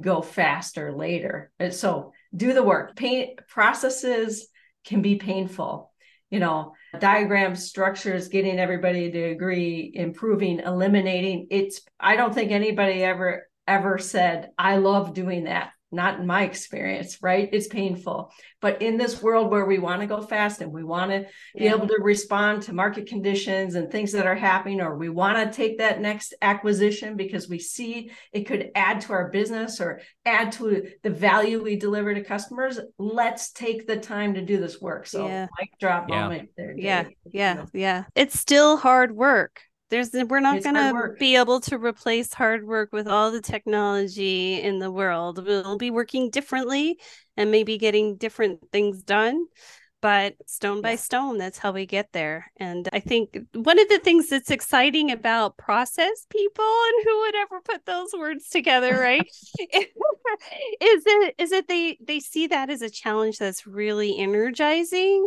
go 0.00 0.22
faster 0.22 0.92
later. 0.92 1.52
And 1.58 1.72
so 1.72 2.12
do 2.34 2.52
the 2.52 2.62
work. 2.62 2.96
Pain 2.96 3.36
processes 3.48 4.48
can 4.84 5.02
be 5.02 5.16
painful 5.16 5.92
you 6.34 6.40
know, 6.40 6.74
diagrams, 7.00 7.64
structures, 7.64 8.28
getting 8.28 8.58
everybody 8.58 9.10
to 9.10 9.22
agree, 9.24 9.90
improving, 9.94 10.60
eliminating. 10.60 11.46
It's, 11.50 11.82
I 12.00 12.16
don't 12.16 12.34
think 12.34 12.50
anybody 12.50 13.02
ever, 13.02 13.46
ever 13.66 13.98
said, 13.98 14.50
I 14.58 14.76
love 14.76 15.14
doing 15.14 15.44
that 15.44 15.70
not 15.94 16.18
in 16.18 16.26
my 16.26 16.42
experience, 16.42 17.22
right? 17.22 17.48
It's 17.52 17.66
painful. 17.66 18.32
But 18.60 18.82
in 18.82 18.96
this 18.96 19.22
world 19.22 19.50
where 19.50 19.66
we 19.66 19.78
want 19.78 20.00
to 20.00 20.06
go 20.06 20.22
fast 20.22 20.60
and 20.60 20.72
we 20.72 20.84
want 20.84 21.10
to 21.10 21.26
be 21.56 21.66
able 21.66 21.86
to 21.86 21.98
respond 22.00 22.62
to 22.62 22.72
market 22.72 23.06
conditions 23.06 23.74
and 23.74 23.90
things 23.90 24.12
that 24.12 24.26
are 24.26 24.34
happening, 24.34 24.80
or 24.80 24.96
we 24.96 25.08
want 25.08 25.38
to 25.38 25.56
take 25.56 25.78
that 25.78 26.00
next 26.00 26.34
acquisition 26.42 27.16
because 27.16 27.48
we 27.48 27.58
see 27.58 28.10
it 28.32 28.44
could 28.44 28.70
add 28.74 29.00
to 29.02 29.12
our 29.12 29.30
business 29.30 29.80
or 29.80 30.00
add 30.24 30.52
to 30.52 30.88
the 31.02 31.10
value 31.10 31.62
we 31.62 31.76
deliver 31.76 32.14
to 32.14 32.24
customers, 32.24 32.80
let's 32.98 33.52
take 33.52 33.86
the 33.86 33.96
time 33.96 34.34
to 34.34 34.42
do 34.42 34.58
this 34.58 34.80
work. 34.80 35.06
So, 35.06 35.26
yeah. 35.26 35.46
mic 35.60 35.70
drop 35.78 36.08
yeah. 36.08 36.22
moment 36.22 36.48
there. 36.56 36.74
Yeah. 36.76 37.04
Yeah. 37.30 37.66
Yeah. 37.72 38.04
It's 38.14 38.38
still 38.38 38.76
hard 38.76 39.14
work 39.14 39.60
there's 39.90 40.12
we're 40.12 40.40
not 40.40 40.62
going 40.62 40.74
to 40.74 41.14
be 41.18 41.36
able 41.36 41.60
to 41.60 41.78
replace 41.78 42.32
hard 42.32 42.66
work 42.66 42.92
with 42.92 43.06
all 43.06 43.30
the 43.30 43.40
technology 43.40 44.60
in 44.60 44.78
the 44.78 44.90
world. 44.90 45.44
We'll 45.44 45.78
be 45.78 45.90
working 45.90 46.30
differently 46.30 46.98
and 47.36 47.50
maybe 47.50 47.78
getting 47.78 48.16
different 48.16 48.60
things 48.72 49.02
done 49.02 49.46
but 50.04 50.34
stone 50.44 50.82
by 50.82 50.96
stone 50.96 51.38
that's 51.38 51.56
how 51.56 51.72
we 51.72 51.86
get 51.86 52.12
there. 52.12 52.52
And 52.58 52.86
i 52.92 53.00
think 53.00 53.38
one 53.54 53.78
of 53.78 53.88
the 53.88 53.98
things 53.98 54.28
that's 54.28 54.50
exciting 54.50 55.10
about 55.10 55.56
process 55.56 56.26
people 56.28 56.62
and 56.62 57.04
who 57.04 57.20
would 57.20 57.34
ever 57.36 57.60
put 57.62 57.86
those 57.86 58.10
words 58.12 58.50
together 58.50 58.98
right 59.00 59.26
is 60.80 61.04
that 61.04 61.32
is 61.38 61.50
that 61.50 61.68
they 61.68 61.96
they 62.06 62.20
see 62.20 62.46
that 62.48 62.68
as 62.68 62.82
a 62.82 62.90
challenge 62.90 63.38
that's 63.38 63.66
really 63.66 64.18
energizing 64.18 65.26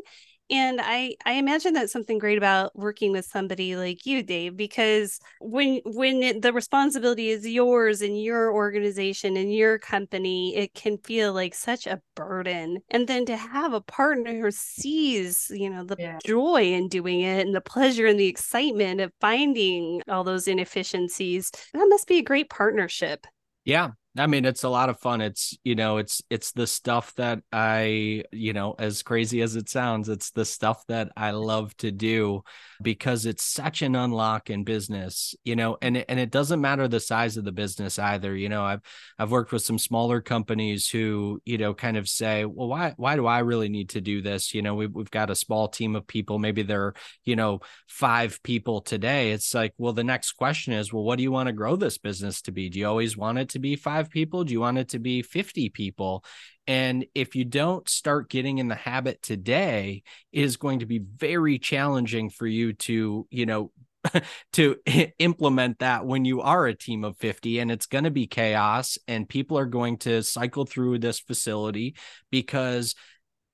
and 0.50 0.80
i 0.82 1.16
i 1.26 1.34
imagine 1.34 1.74
that's 1.74 1.92
something 1.92 2.18
great 2.18 2.38
about 2.38 2.76
working 2.76 3.12
with 3.12 3.26
somebody 3.26 3.76
like 3.76 4.06
you 4.06 4.24
dave 4.24 4.56
because 4.56 5.20
when 5.40 5.82
when 5.86 6.24
it, 6.24 6.42
the 6.42 6.54
responsibility 6.54 7.30
is 7.30 7.48
yours 7.48 8.02
and 8.02 8.22
your 8.22 8.52
organization 8.54 9.38
and 9.38 9.54
your 9.54 9.78
company 9.80 10.56
it 10.56 10.74
can 10.74 10.98
feel 10.98 11.34
like 11.34 11.54
such 11.54 11.88
a 11.88 12.02
burden. 12.16 12.80
And 12.90 13.08
then 13.08 13.26
to 13.26 13.38
have 13.38 13.74
a 13.74 13.82
partner 13.82 14.40
who 14.40 14.52
sees 14.52 15.52
you 15.54 15.70
know 15.70 15.84
the 15.84 15.96
yeah. 15.98 16.20
joy 16.26 16.74
in 16.74 16.88
doing 16.88 17.22
it 17.22 17.46
and 17.46 17.56
the 17.56 17.62
pleasure 17.62 18.06
and 18.06 18.20
the 18.20 18.28
excitement 18.28 19.02
of 19.02 19.12
finding 19.22 20.02
all 20.08 20.24
those 20.24 20.48
inefficiencies 20.48 21.52
that 21.74 21.88
must 21.90 22.08
be 22.08 22.18
a 22.18 22.24
great 22.24 22.50
partnership. 22.50 23.26
Yeah 23.64 23.92
I 24.18 24.26
mean, 24.26 24.46
it's 24.46 24.64
a 24.64 24.70
lot 24.70 24.90
of 24.90 25.00
fun. 25.00 25.22
It's, 25.22 25.58
you 25.64 25.76
know, 25.76 25.98
it's 25.98 26.22
it's 26.30 26.52
the 26.52 26.66
stuff 26.66 27.14
that 27.16 27.40
I, 27.52 28.24
you 28.32 28.52
know, 28.54 28.76
as 28.80 29.04
crazy 29.04 29.42
as 29.42 29.56
it 29.56 29.70
sounds, 29.70 30.10
it's 30.10 30.32
the 30.32 30.46
stuff 30.46 30.84
that 30.88 31.12
I 31.16 31.32
love 31.32 31.76
to 31.78 31.92
do 31.92 32.44
because 32.82 33.26
it's 33.26 33.44
such 33.44 33.82
an 33.82 33.96
unlock 33.96 34.50
in 34.50 34.64
business, 34.64 35.36
you 35.44 35.56
know, 35.56 35.78
and 35.82 35.98
and 36.10 36.20
it 36.20 36.32
doesn't 36.32 36.62
matter 36.62 36.88
the 36.88 37.00
size 37.00 37.38
of 37.38 37.46
the 37.46 37.52
business 37.52 38.00
either. 38.00 38.36
You 38.36 38.50
know, 38.50 38.64
I've 38.64 38.82
I've 39.20 39.32
worked 39.32 39.52
with 39.52 39.62
some 39.62 39.78
smaller 39.78 40.22
companies 40.22 40.90
who, 40.90 41.42
you 41.46 41.58
know, 41.58 41.74
kind 41.74 41.98
of 41.98 42.10
say, 42.10 42.46
well, 42.46 42.68
why 42.68 42.94
why 42.98 43.16
do 43.16 43.28
I 43.28 43.40
really 43.40 43.70
need 43.70 43.90
to 43.90 44.02
do 44.02 44.22
this? 44.22 44.54
You 44.54 44.64
know, 44.64 44.76
we've 44.76 44.94
we've 44.94 45.12
got 45.12 45.30
a 45.30 45.36
small 45.36 45.68
team 45.68 45.96
of 45.96 46.08
people. 46.08 46.40
Maybe 46.40 46.64
they're, 46.64 46.94
you 47.24 47.36
know, 47.36 47.60
five 47.88 48.42
people 48.42 48.82
today. 48.82 49.32
It's 49.32 49.54
like, 49.54 49.74
well, 49.78 49.94
the 49.94 50.04
next 50.04 50.34
question 50.34 50.74
is, 50.74 50.92
well, 50.92 51.04
what 51.04 51.18
do 51.18 51.24
you 51.24 51.32
want 51.32 51.48
to 51.48 51.54
grow 51.54 51.76
this 51.76 51.98
business 51.98 52.42
to 52.44 52.52
be? 52.52 52.70
Do 52.70 52.80
you 52.80 52.88
always 52.88 53.16
want 53.16 53.38
it 53.38 53.50
to 53.50 53.60
be 53.60 53.76
five 53.76 54.07
people? 54.10 54.44
Do 54.44 54.54
you 54.54 54.60
want 54.60 54.78
it 54.78 54.90
to 54.90 55.00
be 55.00 55.22
50 55.22 55.70
people? 55.70 56.24
And 56.68 57.06
if 57.16 57.36
you 57.36 57.46
don't 57.46 57.88
start 57.88 58.30
getting 58.30 58.58
in 58.58 58.68
the 58.68 58.76
habit 58.76 59.22
today, 59.22 60.04
it 60.34 60.44
is 60.44 60.58
going 60.58 60.80
to 60.80 60.86
be 60.86 61.00
very 61.00 61.60
challenging 61.60 62.30
for 62.30 62.46
you 62.46 62.74
to, 62.74 63.26
you 63.30 63.46
know, 63.46 63.72
to 64.54 64.76
implement 65.20 65.80
that 65.80 66.06
when 66.06 66.26
you 66.26 66.42
are 66.42 66.68
a 66.68 66.76
team 66.76 67.04
of 67.04 67.18
50 67.18 67.60
and 67.60 67.72
it's 67.72 67.86
going 67.86 68.04
to 68.04 68.12
be 68.12 68.28
chaos 68.28 68.98
and 69.08 69.30
people 69.30 69.58
are 69.58 69.66
going 69.66 69.98
to 69.98 70.24
cycle 70.24 70.66
through 70.66 71.00
this 71.00 71.20
facility 71.20 71.96
because 72.32 72.96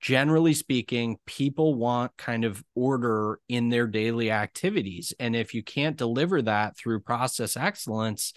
generally 0.00 0.52
speaking 0.52 1.16
people 1.24 1.74
want 1.74 2.16
kind 2.18 2.44
of 2.44 2.62
order 2.74 3.38
in 3.48 3.70
their 3.70 3.86
daily 3.86 4.30
activities 4.30 5.14
and 5.18 5.34
if 5.34 5.54
you 5.54 5.62
can't 5.62 5.96
deliver 5.96 6.42
that 6.42 6.76
through 6.76 7.00
process 7.00 7.56
excellence 7.56 8.34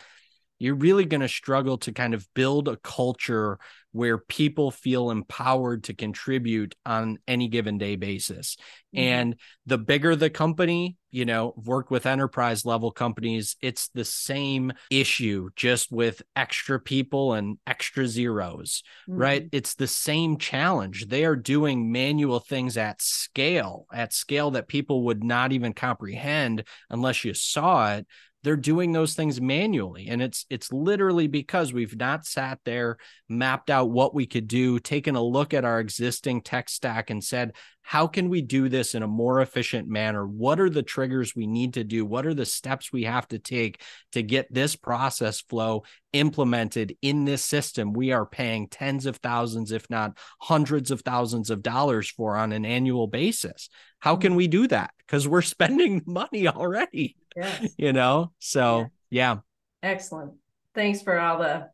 you're 0.60 0.76
really 0.76 1.06
going 1.06 1.22
to 1.22 1.28
struggle 1.28 1.78
to 1.80 1.91
kind 1.91 2.13
of 2.13 2.28
build 2.34 2.67
a 2.67 2.78
culture 2.78 3.60
where 3.91 4.17
people 4.17 4.70
feel 4.70 5.10
empowered 5.10 5.86
to 5.86 5.93
contribute 5.93 6.76
on 6.86 7.17
any 7.28 7.48
given 7.48 7.78
day 7.78 7.96
basis. 7.96 8.56
Mm-hmm. 8.96 9.00
And 9.00 9.36
the 9.65 9.78
bigger 9.78 10.15
the 10.15 10.30
company, 10.30 10.98
you 11.10 11.26
know, 11.26 11.54
work 11.58 11.89
with 11.89 12.06
enterprise 12.06 12.63
level 12.63 12.91
companies, 12.91 13.56
it's 13.62 13.88
the 13.89 14.06
same 14.06 14.72
issue, 14.91 15.50
just 15.56 15.91
with 15.91 16.22
extra 16.36 16.80
people 16.80 17.34
and 17.34 17.58
extra 17.65 18.08
zeros, 18.08 18.84
mm-hmm. 19.10 19.20
right? 19.20 19.50
It's 19.52 19.76
the 19.76 19.88
same 19.88 20.38
challenge. 20.38 21.08
They 21.08 21.26
are 21.26 21.36
doing 21.36 21.91
manual 21.91 22.39
things 22.39 22.78
at 22.78 23.02
scale, 23.02 23.88
at 23.91 24.13
scale 24.13 24.52
that 24.52 24.67
people 24.67 25.06
would 25.06 25.24
not 25.24 25.54
even 25.54 25.74
comprehend 25.74 26.65
unless 26.89 27.26
you 27.26 27.34
saw 27.34 27.96
it 27.96 28.08
they're 28.47 28.55
doing 28.55 28.93
those 28.93 29.13
things 29.13 29.41
manually 29.41 30.07
and 30.07 30.21
it's 30.21 30.45
it's 30.49 30.71
literally 30.71 31.27
because 31.27 31.73
we've 31.73 31.97
not 31.97 32.25
sat 32.25 32.57
there 32.63 32.95
mapped 33.27 33.69
out 33.69 33.89
what 33.89 34.15
we 34.15 34.25
could 34.25 34.47
do 34.47 34.79
taken 34.79 35.17
a 35.17 35.21
look 35.21 35.53
at 35.53 35.65
our 35.65 35.81
existing 35.81 36.39
tech 36.39 36.69
stack 36.69 37.10
and 37.10 37.21
said 37.21 37.51
how 37.88 38.06
can 38.06 38.28
we 38.28 38.41
do 38.41 38.67
this 38.67 38.95
in 38.95 39.02
a 39.02 39.08
more 39.08 39.39
efficient 39.39 39.88
manner? 39.88 40.28
What 40.28 40.60
are 40.60 40.69
the 40.69 40.84
triggers 40.84 41.34
we 41.34 41.47
need 41.47 41.76
to 41.76 41.86
do? 41.86 42.06
What 42.06 42.26
are 42.26 42.34
the 42.34 42.45
steps 42.45 42.91
we 42.91 43.04
have 43.04 43.26
to 43.30 43.39
take 43.39 43.82
to 44.12 44.21
get 44.21 44.54
this 44.54 44.76
process 44.76 45.39
flow 45.39 45.84
implemented 46.12 46.97
in 47.02 47.23
this 47.23 47.45
system 47.45 47.93
we 47.93 48.12
are 48.12 48.26
paying 48.26 48.67
tens 48.67 49.06
of 49.06 49.15
thousands 49.15 49.71
if 49.71 49.89
not 49.89 50.17
hundreds 50.41 50.91
of 50.91 51.00
thousands 51.00 51.50
of 51.50 51.63
dollars 51.63 52.10
for 52.10 52.36
on 52.36 52.52
an 52.52 52.65
annual 52.65 53.08
basis? 53.08 53.69
How 54.00 54.17
can 54.17 54.36
we 54.36 54.50
do 54.50 54.67
that? 54.67 54.91
Because 54.97 55.26
we're 55.26 55.41
spending 55.54 56.02
money 56.06 56.45
already 56.45 57.15
yes. 57.38 57.73
you 57.78 57.93
know? 57.93 58.34
So 58.39 58.88
yeah. 59.10 59.36
yeah. 59.36 59.91
Excellent. 59.91 60.34
Thanks 60.76 61.02
for 61.02 61.17
all 61.17 61.39
the 61.39 61.69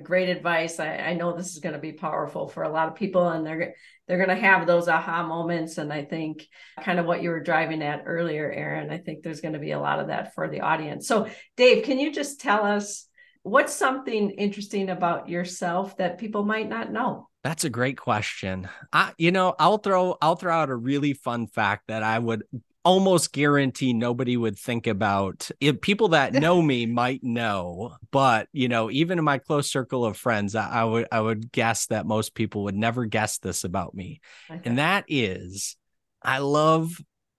great 0.00 0.28
advice. 0.28 0.80
I, 0.80 0.96
I 0.96 1.14
know 1.14 1.36
this 1.36 1.52
is 1.52 1.58
going 1.58 1.74
to 1.74 1.80
be 1.80 1.92
powerful 1.92 2.48
for 2.48 2.62
a 2.62 2.68
lot 2.70 2.88
of 2.88 2.94
people 2.94 3.28
and 3.28 3.46
they're 3.46 3.74
they're 4.06 4.24
going 4.24 4.36
to 4.36 4.46
have 4.46 4.66
those 4.66 4.88
aha 4.88 5.22
moments. 5.22 5.78
And 5.78 5.92
i 5.92 6.04
think 6.04 6.46
kind 6.82 6.98
of 6.98 7.06
what 7.06 7.22
you 7.22 7.30
were 7.30 7.42
driving 7.42 7.82
at 7.82 8.04
earlier 8.06 8.50
aaron 8.50 8.90
i 8.90 8.98
think 8.98 9.22
there's 9.22 9.40
going 9.40 9.54
to 9.54 9.60
be 9.60 9.72
a 9.72 9.80
lot 9.80 10.00
of 10.00 10.08
that 10.08 10.34
for 10.34 10.48
the 10.48 10.60
audience. 10.60 11.06
So 11.06 11.28
dave 11.56 11.84
can 11.84 11.98
you 11.98 12.12
just 12.12 12.40
tell 12.40 12.64
us 12.64 13.06
what's 13.42 13.74
something 13.74 14.30
interesting 14.30 14.88
about 14.88 15.28
yourself 15.28 15.96
that 15.96 16.18
people 16.18 16.44
might 16.44 16.68
not 16.68 16.92
know? 16.92 17.28
That's 17.44 17.64
a 17.64 17.70
great 17.70 17.98
question. 17.98 18.68
I, 18.92 19.12
you 19.18 19.32
know, 19.32 19.54
I'll 19.58 19.78
throw 19.78 20.16
I'll 20.22 20.36
throw 20.36 20.54
out 20.54 20.70
a 20.70 20.76
really 20.76 21.12
fun 21.12 21.48
fact 21.48 21.88
that 21.88 22.02
I 22.02 22.18
would 22.18 22.44
almost 22.84 23.32
guarantee 23.32 23.92
nobody 23.92 24.36
would 24.36 24.58
think 24.58 24.86
about 24.86 25.50
if 25.60 25.80
people 25.80 26.08
that 26.08 26.32
know 26.32 26.60
me 26.60 26.86
might 26.86 27.22
know 27.22 27.94
but 28.10 28.48
you 28.52 28.68
know 28.68 28.90
even 28.90 29.18
in 29.18 29.24
my 29.24 29.38
close 29.38 29.70
circle 29.70 30.04
of 30.04 30.16
friends 30.16 30.54
I, 30.54 30.80
I, 30.80 30.84
would 30.84 31.08
i 31.12 31.20
would 31.20 31.52
guess 31.52 31.86
that 31.86 32.06
most 32.06 32.34
people 32.34 32.64
would 32.64 32.74
never 32.74 33.04
guess 33.04 33.38
this 33.38 33.64
about 33.64 33.94
me 33.94 34.20
okay. 34.50 34.60
and 34.64 34.78
that 34.78 35.04
is 35.06 35.76
i 36.22 36.38
love 36.38 36.90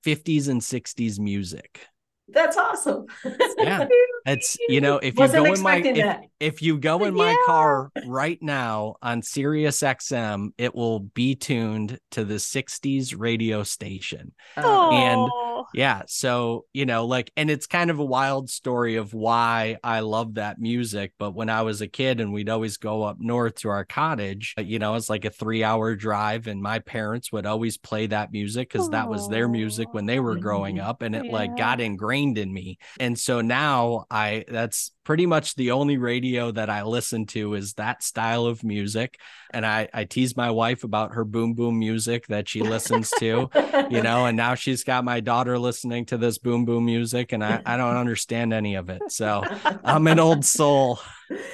50s 0.05 0.47
and 0.47 0.61
60s 0.61 1.19
music 1.19 1.87
that's 2.29 2.57
awesome. 2.57 3.05
yeah. 3.57 3.87
It's 4.25 4.57
you 4.67 4.81
know, 4.81 4.97
if 4.97 5.17
you 5.17 5.27
go 5.27 5.45
in 5.53 5.61
my 5.61 5.77
if, 5.77 6.17
if, 6.39 6.61
you 6.61 6.77
go 6.77 7.03
in 7.03 7.13
my 7.13 7.31
yeah. 7.31 7.37
car 7.45 7.91
right 8.07 8.41
now 8.41 8.95
on 9.01 9.21
Sirius 9.21 9.81
XM, 9.81 10.49
it 10.57 10.73
will 10.73 10.99
be 10.99 11.35
tuned 11.35 11.99
to 12.11 12.23
the 12.23 12.35
60s 12.35 13.15
radio 13.17 13.63
station. 13.63 14.33
Oh. 14.57 14.91
And 14.91 15.67
yeah, 15.73 16.03
so 16.07 16.65
you 16.73 16.85
know, 16.85 17.05
like 17.05 17.31
and 17.35 17.49
it's 17.49 17.67
kind 17.67 17.89
of 17.89 17.99
a 17.99 18.05
wild 18.05 18.49
story 18.49 18.95
of 18.95 19.13
why 19.13 19.77
I 19.83 20.01
love 20.01 20.35
that 20.35 20.59
music. 20.59 21.13
But 21.17 21.31
when 21.31 21.49
I 21.49 21.61
was 21.63 21.81
a 21.81 21.87
kid 21.87 22.19
and 22.19 22.31
we'd 22.33 22.49
always 22.49 22.77
go 22.77 23.03
up 23.03 23.17
north 23.19 23.55
to 23.55 23.69
our 23.69 23.85
cottage, 23.85 24.53
uh, 24.57 24.61
you 24.61 24.79
know, 24.79 24.95
it's 24.95 25.09
like 25.09 25.25
a 25.25 25.29
three 25.29 25.63
hour 25.63 25.95
drive, 25.95 26.47
and 26.47 26.61
my 26.61 26.79
parents 26.79 27.31
would 27.31 27.45
always 27.45 27.77
play 27.77 28.07
that 28.07 28.31
music 28.31 28.71
because 28.71 28.89
that 28.89 29.09
was 29.09 29.27
their 29.29 29.47
music 29.47 29.93
when 29.93 30.05
they 30.05 30.19
were 30.19 30.35
growing 30.35 30.79
up, 30.79 31.01
and 31.01 31.15
it 31.15 31.25
yeah. 31.25 31.31
like 31.31 31.57
got 31.57 31.81
ingrained 31.81 32.37
in 32.37 32.53
me. 32.53 32.77
And 32.99 33.17
so 33.17 33.41
now 33.41 34.05
I 34.13 34.45
that's 34.47 34.91
pretty 35.03 35.25
much 35.25 35.55
the 35.55 35.71
only 35.71 35.97
radio 35.97 36.51
that 36.51 36.69
I 36.69 36.83
listen 36.83 37.25
to 37.27 37.53
is 37.55 37.73
that 37.73 38.03
style 38.03 38.45
of 38.45 38.63
music. 38.63 39.19
And 39.51 39.65
I, 39.65 39.87
I 39.93 40.05
tease 40.05 40.35
my 40.35 40.51
wife 40.51 40.83
about 40.83 41.13
her 41.13 41.23
boom 41.23 41.53
boom 41.53 41.77
music 41.77 42.27
that 42.27 42.49
she 42.49 42.61
listens 42.61 43.11
to, 43.19 43.49
you 43.89 44.01
know, 44.01 44.25
and 44.25 44.35
now 44.37 44.55
she's 44.55 44.83
got 44.83 45.05
my 45.05 45.19
daughter 45.19 45.59
listening 45.59 46.05
to 46.07 46.17
this 46.17 46.37
boom 46.37 46.65
boom 46.65 46.85
music 46.85 47.33
and 47.33 47.43
I, 47.43 47.61
I 47.65 47.77
don't 47.77 47.97
understand 47.97 48.53
any 48.53 48.75
of 48.75 48.89
it. 48.89 49.01
So 49.09 49.43
I'm 49.83 50.07
an 50.07 50.19
old 50.19 50.45
soul. 50.45 50.99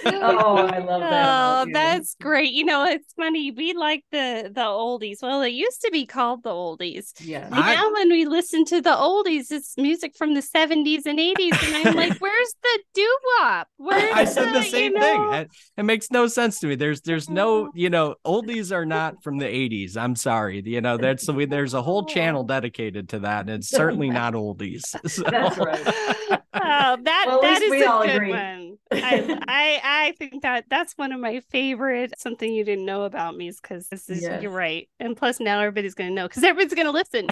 oh, 0.05 0.57
I 0.57 0.79
love 0.79 1.01
that. 1.01 1.67
Oh, 1.67 1.71
that's 1.71 2.15
great. 2.21 2.51
You 2.51 2.65
know, 2.65 2.85
it's 2.85 3.13
funny. 3.13 3.51
We 3.51 3.73
like 3.73 4.03
the 4.12 4.51
the 4.53 4.62
oldies. 4.62 5.21
Well, 5.21 5.41
it 5.41 5.49
used 5.49 5.81
to 5.81 5.91
be 5.91 6.05
called 6.05 6.43
the 6.43 6.49
oldies. 6.49 7.13
Yeah. 7.19 7.47
I, 7.51 7.75
now 7.75 7.93
when 7.93 8.09
we 8.09 8.25
listen 8.25 8.65
to 8.65 8.81
the 8.81 8.91
oldies, 8.91 9.51
it's 9.51 9.77
music 9.77 10.15
from 10.17 10.33
the 10.33 10.41
70s 10.41 11.05
and 11.05 11.19
80s. 11.19 11.63
And 11.63 11.88
I'm 11.88 11.95
like, 11.95 12.17
where's 12.19 12.55
the 12.62 12.79
doo 12.93 13.17
wop? 13.39 13.67
I 13.91 14.25
said 14.25 14.49
the, 14.49 14.60
the 14.60 14.63
same 14.63 14.93
you 14.93 14.99
know? 14.99 15.32
thing. 15.32 15.34
It, 15.34 15.49
it, 15.78 15.84
makes 15.84 16.12
no 16.12 16.28
sense 16.28 16.60
to 16.60 16.67
me. 16.67 16.75
There's 16.75 17.02
there's 17.02 17.30
no, 17.30 17.65
oh. 17.67 17.71
you 17.73 17.89
know, 17.89 18.15
oldies 18.25 18.71
are 18.71 18.86
not 18.86 19.23
from 19.23 19.38
the 19.38 19.45
80s. 19.45 19.97
I'm 19.97 20.15
sorry. 20.15 20.62
You 20.65 20.82
know, 20.82 20.97
that's 20.97 21.25
the 21.25 21.34
way 21.34 21.45
there's 21.45 21.73
a 21.73 21.82
whole 21.82 22.06
channel 22.06 22.43
dedicated 22.49 23.10
to 23.10 23.19
that, 23.19 23.41
and 23.41 23.49
it's 23.49 23.69
certainly 23.69 24.10
not 24.10 24.34
oldies. 24.34 24.95
So. 25.10 25.23
That's 25.23 25.58
right. 25.58 25.82
oh, 25.88 26.39
that 26.54 27.25
well, 27.28 27.41
that 27.41 27.62
is 27.62 27.71
a 27.71 27.78
good 27.78 28.10
agree. 28.10 28.30
one. 28.30 28.78
I, 28.91 29.39
I 29.47 29.82
I 29.84 30.12
think 30.17 30.43
that 30.43 30.65
that's 30.69 30.93
one 30.97 31.12
of 31.12 31.19
my 31.19 31.41
favorite. 31.49 32.13
Something 32.17 32.54
you 32.54 32.63
didn't 32.63 32.86
know 32.86 33.04
about 33.04 33.36
me 33.36 33.47
is 33.47 33.60
because 33.60 33.88
yeah. 34.08 34.39
you're 34.39 34.52
right, 34.52 34.88
and 34.99 35.17
plus 35.17 35.39
now 35.39 35.60
everybody's 35.60 35.95
gonna 35.95 36.12
know 36.12 36.28
because 36.28 36.43
everybody's 36.43 36.75
gonna 36.75 36.91
listen. 36.91 37.28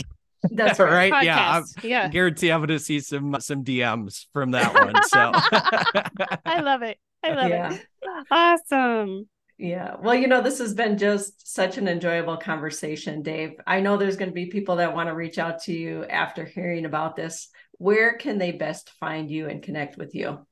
That's 0.51 0.79
right. 0.79 1.11
right. 1.11 1.25
Yeah, 1.25 1.57
I'm, 1.57 1.63
yeah. 1.83 2.07
Guarantee 2.09 2.51
I'm 2.51 2.59
going 2.59 2.69
to 2.69 2.79
see 2.79 2.99
some 2.99 3.35
uh, 3.35 3.39
some 3.39 3.63
DMs 3.63 4.25
from 4.33 4.51
that 4.51 4.73
one. 4.73 4.95
So 5.05 5.31
I 6.45 6.61
love 6.61 6.83
it. 6.83 6.97
I 7.23 7.31
love 7.31 7.49
yeah. 7.49 7.73
it. 7.73 7.85
Awesome. 8.29 9.27
Yeah. 9.57 9.95
Well, 9.99 10.13
you 10.13 10.27
know, 10.27 10.41
this 10.41 10.59
has 10.59 10.75
been 10.75 10.97
just 10.97 11.51
such 11.51 11.77
an 11.77 11.87
enjoyable 11.87 12.37
conversation, 12.37 13.23
Dave. 13.23 13.53
I 13.65 13.79
know 13.79 13.97
there's 13.97 14.17
going 14.17 14.29
to 14.29 14.35
be 14.35 14.45
people 14.47 14.75
that 14.75 14.93
want 14.93 15.09
to 15.09 15.15
reach 15.15 15.39
out 15.39 15.63
to 15.63 15.73
you 15.73 16.05
after 16.05 16.45
hearing 16.45 16.85
about 16.85 17.15
this. 17.15 17.49
Where 17.79 18.17
can 18.17 18.37
they 18.37 18.51
best 18.51 18.91
find 18.99 19.31
you 19.31 19.47
and 19.47 19.63
connect 19.63 19.97
with 19.97 20.13
you? 20.13 20.45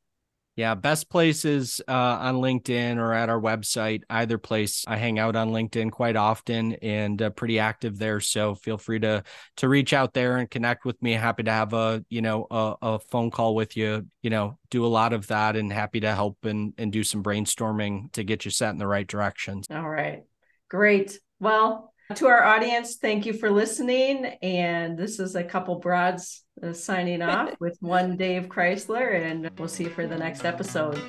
Yeah, 0.55 0.73
best 0.73 1.09
places 1.09 1.81
uh, 1.85 1.91
on 1.91 2.35
LinkedIn 2.35 2.95
or 2.95 3.11
at 3.11 3.27
our 3.27 3.39
website. 3.39 4.03
Either 4.09 4.37
place, 4.37 4.85
I 4.87 4.95
hang 4.95 5.19
out 5.19 5.35
on 5.35 5.49
LinkedIn 5.49 5.91
quite 5.91 6.15
often 6.15 6.73
and 6.75 7.21
uh, 7.21 7.29
pretty 7.31 7.59
active 7.59 7.97
there. 7.97 8.21
So 8.21 8.55
feel 8.55 8.77
free 8.77 8.99
to 8.99 9.23
to 9.57 9.67
reach 9.67 9.91
out 9.91 10.13
there 10.13 10.37
and 10.37 10.49
connect 10.49 10.85
with 10.85 11.01
me. 11.01 11.11
Happy 11.11 11.43
to 11.43 11.51
have 11.51 11.73
a 11.73 12.05
you 12.07 12.21
know 12.21 12.47
a, 12.49 12.75
a 12.81 12.99
phone 12.99 13.31
call 13.31 13.53
with 13.53 13.75
you. 13.75 14.07
You 14.21 14.29
know, 14.29 14.57
do 14.69 14.85
a 14.85 14.87
lot 14.87 15.11
of 15.11 15.27
that 15.27 15.57
and 15.57 15.73
happy 15.73 15.99
to 15.99 16.15
help 16.15 16.45
and 16.45 16.73
and 16.77 16.89
do 16.89 17.03
some 17.03 17.21
brainstorming 17.21 18.13
to 18.13 18.23
get 18.23 18.45
you 18.45 18.51
set 18.51 18.69
in 18.69 18.77
the 18.77 18.87
right 18.87 19.07
directions. 19.07 19.65
All 19.69 19.89
right, 19.89 20.23
great. 20.69 21.19
Well, 21.41 21.93
to 22.13 22.27
our 22.27 22.43
audience, 22.43 22.97
thank 22.97 23.25
you 23.25 23.33
for 23.33 23.49
listening. 23.49 24.25
And 24.41 24.97
this 24.97 25.19
is 25.19 25.35
a 25.35 25.43
couple 25.43 25.79
broads 25.79 26.43
uh, 26.61 26.73
signing 26.73 27.21
off 27.21 27.55
with 27.59 27.77
one 27.81 28.15
Dave 28.15 28.47
Crysler, 28.47 29.21
and 29.21 29.49
we'll 29.57 29.67
see 29.67 29.85
you 29.85 29.89
for 29.89 30.05
the 30.05 30.17
next 30.17 30.45
episode. 30.45 30.99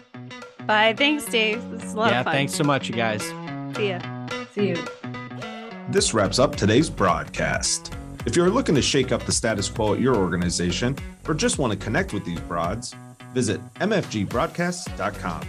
Bye. 0.67 0.95
Thanks, 0.97 1.25
Dave. 1.27 1.69
This 1.71 1.85
is 1.85 1.95
a 1.95 1.97
lot 1.97 2.13
yeah, 2.13 2.21
of 2.21 2.25
fun. 2.25 2.33
thanks 2.35 2.55
so 2.55 2.65
much, 2.65 2.89
you 2.89 2.95
guys. 2.95 3.23
See 3.77 3.91
ya. 3.91 4.01
See 4.55 4.69
you. 4.69 4.85
This 5.91 6.15
wraps 6.15 6.39
up 6.39 6.57
today's 6.57 6.91
broadcast. 6.91 7.95
If 8.25 8.35
you're 8.35 8.51
looking 8.51 8.75
to 8.75 8.83
shake 8.83 9.13
up 9.13 9.23
the 9.25 9.33
status 9.33 9.69
quo 9.69 9.95
at 9.95 10.01
your 10.01 10.17
organization 10.17 10.97
or 11.29 11.35
just 11.35 11.59
want 11.59 11.73
to 11.73 11.79
connect 11.79 12.13
with 12.13 12.25
these 12.25 12.41
broads, 12.41 12.95
visit 13.33 13.61
mfgbroadcast.com. 13.77 15.47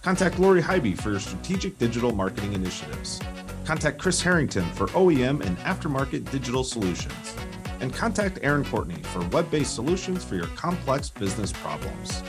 Contact 0.00 0.38
Lori 0.38 0.62
Highby 0.62 0.94
for 0.94 1.10
your 1.10 1.20
strategic 1.20 1.78
digital 1.78 2.12
marketing 2.12 2.54
initiatives. 2.54 3.20
Contact 3.66 3.98
Chris 3.98 4.22
Harrington 4.22 4.64
for 4.74 4.86
OEM 4.88 5.44
and 5.44 5.58
aftermarket 5.58 6.30
digital 6.30 6.62
solutions. 6.62 7.34
And 7.80 7.92
contact 7.92 8.38
Aaron 8.42 8.64
Courtney 8.64 9.02
for 9.02 9.26
web 9.30 9.50
based 9.50 9.74
solutions 9.74 10.22
for 10.22 10.36
your 10.36 10.46
complex 10.48 11.10
business 11.10 11.52
problems. 11.52 12.22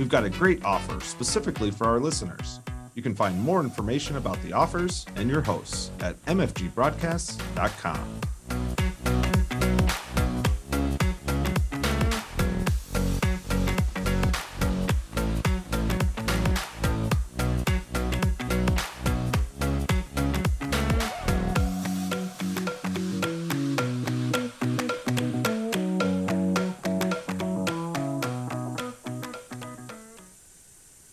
We've 0.00 0.08
got 0.08 0.24
a 0.24 0.30
great 0.30 0.64
offer 0.64 0.98
specifically 1.00 1.70
for 1.70 1.86
our 1.86 2.00
listeners. 2.00 2.58
You 2.96 3.04
can 3.04 3.14
find 3.14 3.40
more 3.40 3.60
information 3.60 4.16
about 4.16 4.42
the 4.42 4.52
offers 4.52 5.06
and 5.14 5.30
your 5.30 5.42
hosts 5.42 5.92
at 6.00 6.20
mfgbroadcasts.com. 6.24 8.79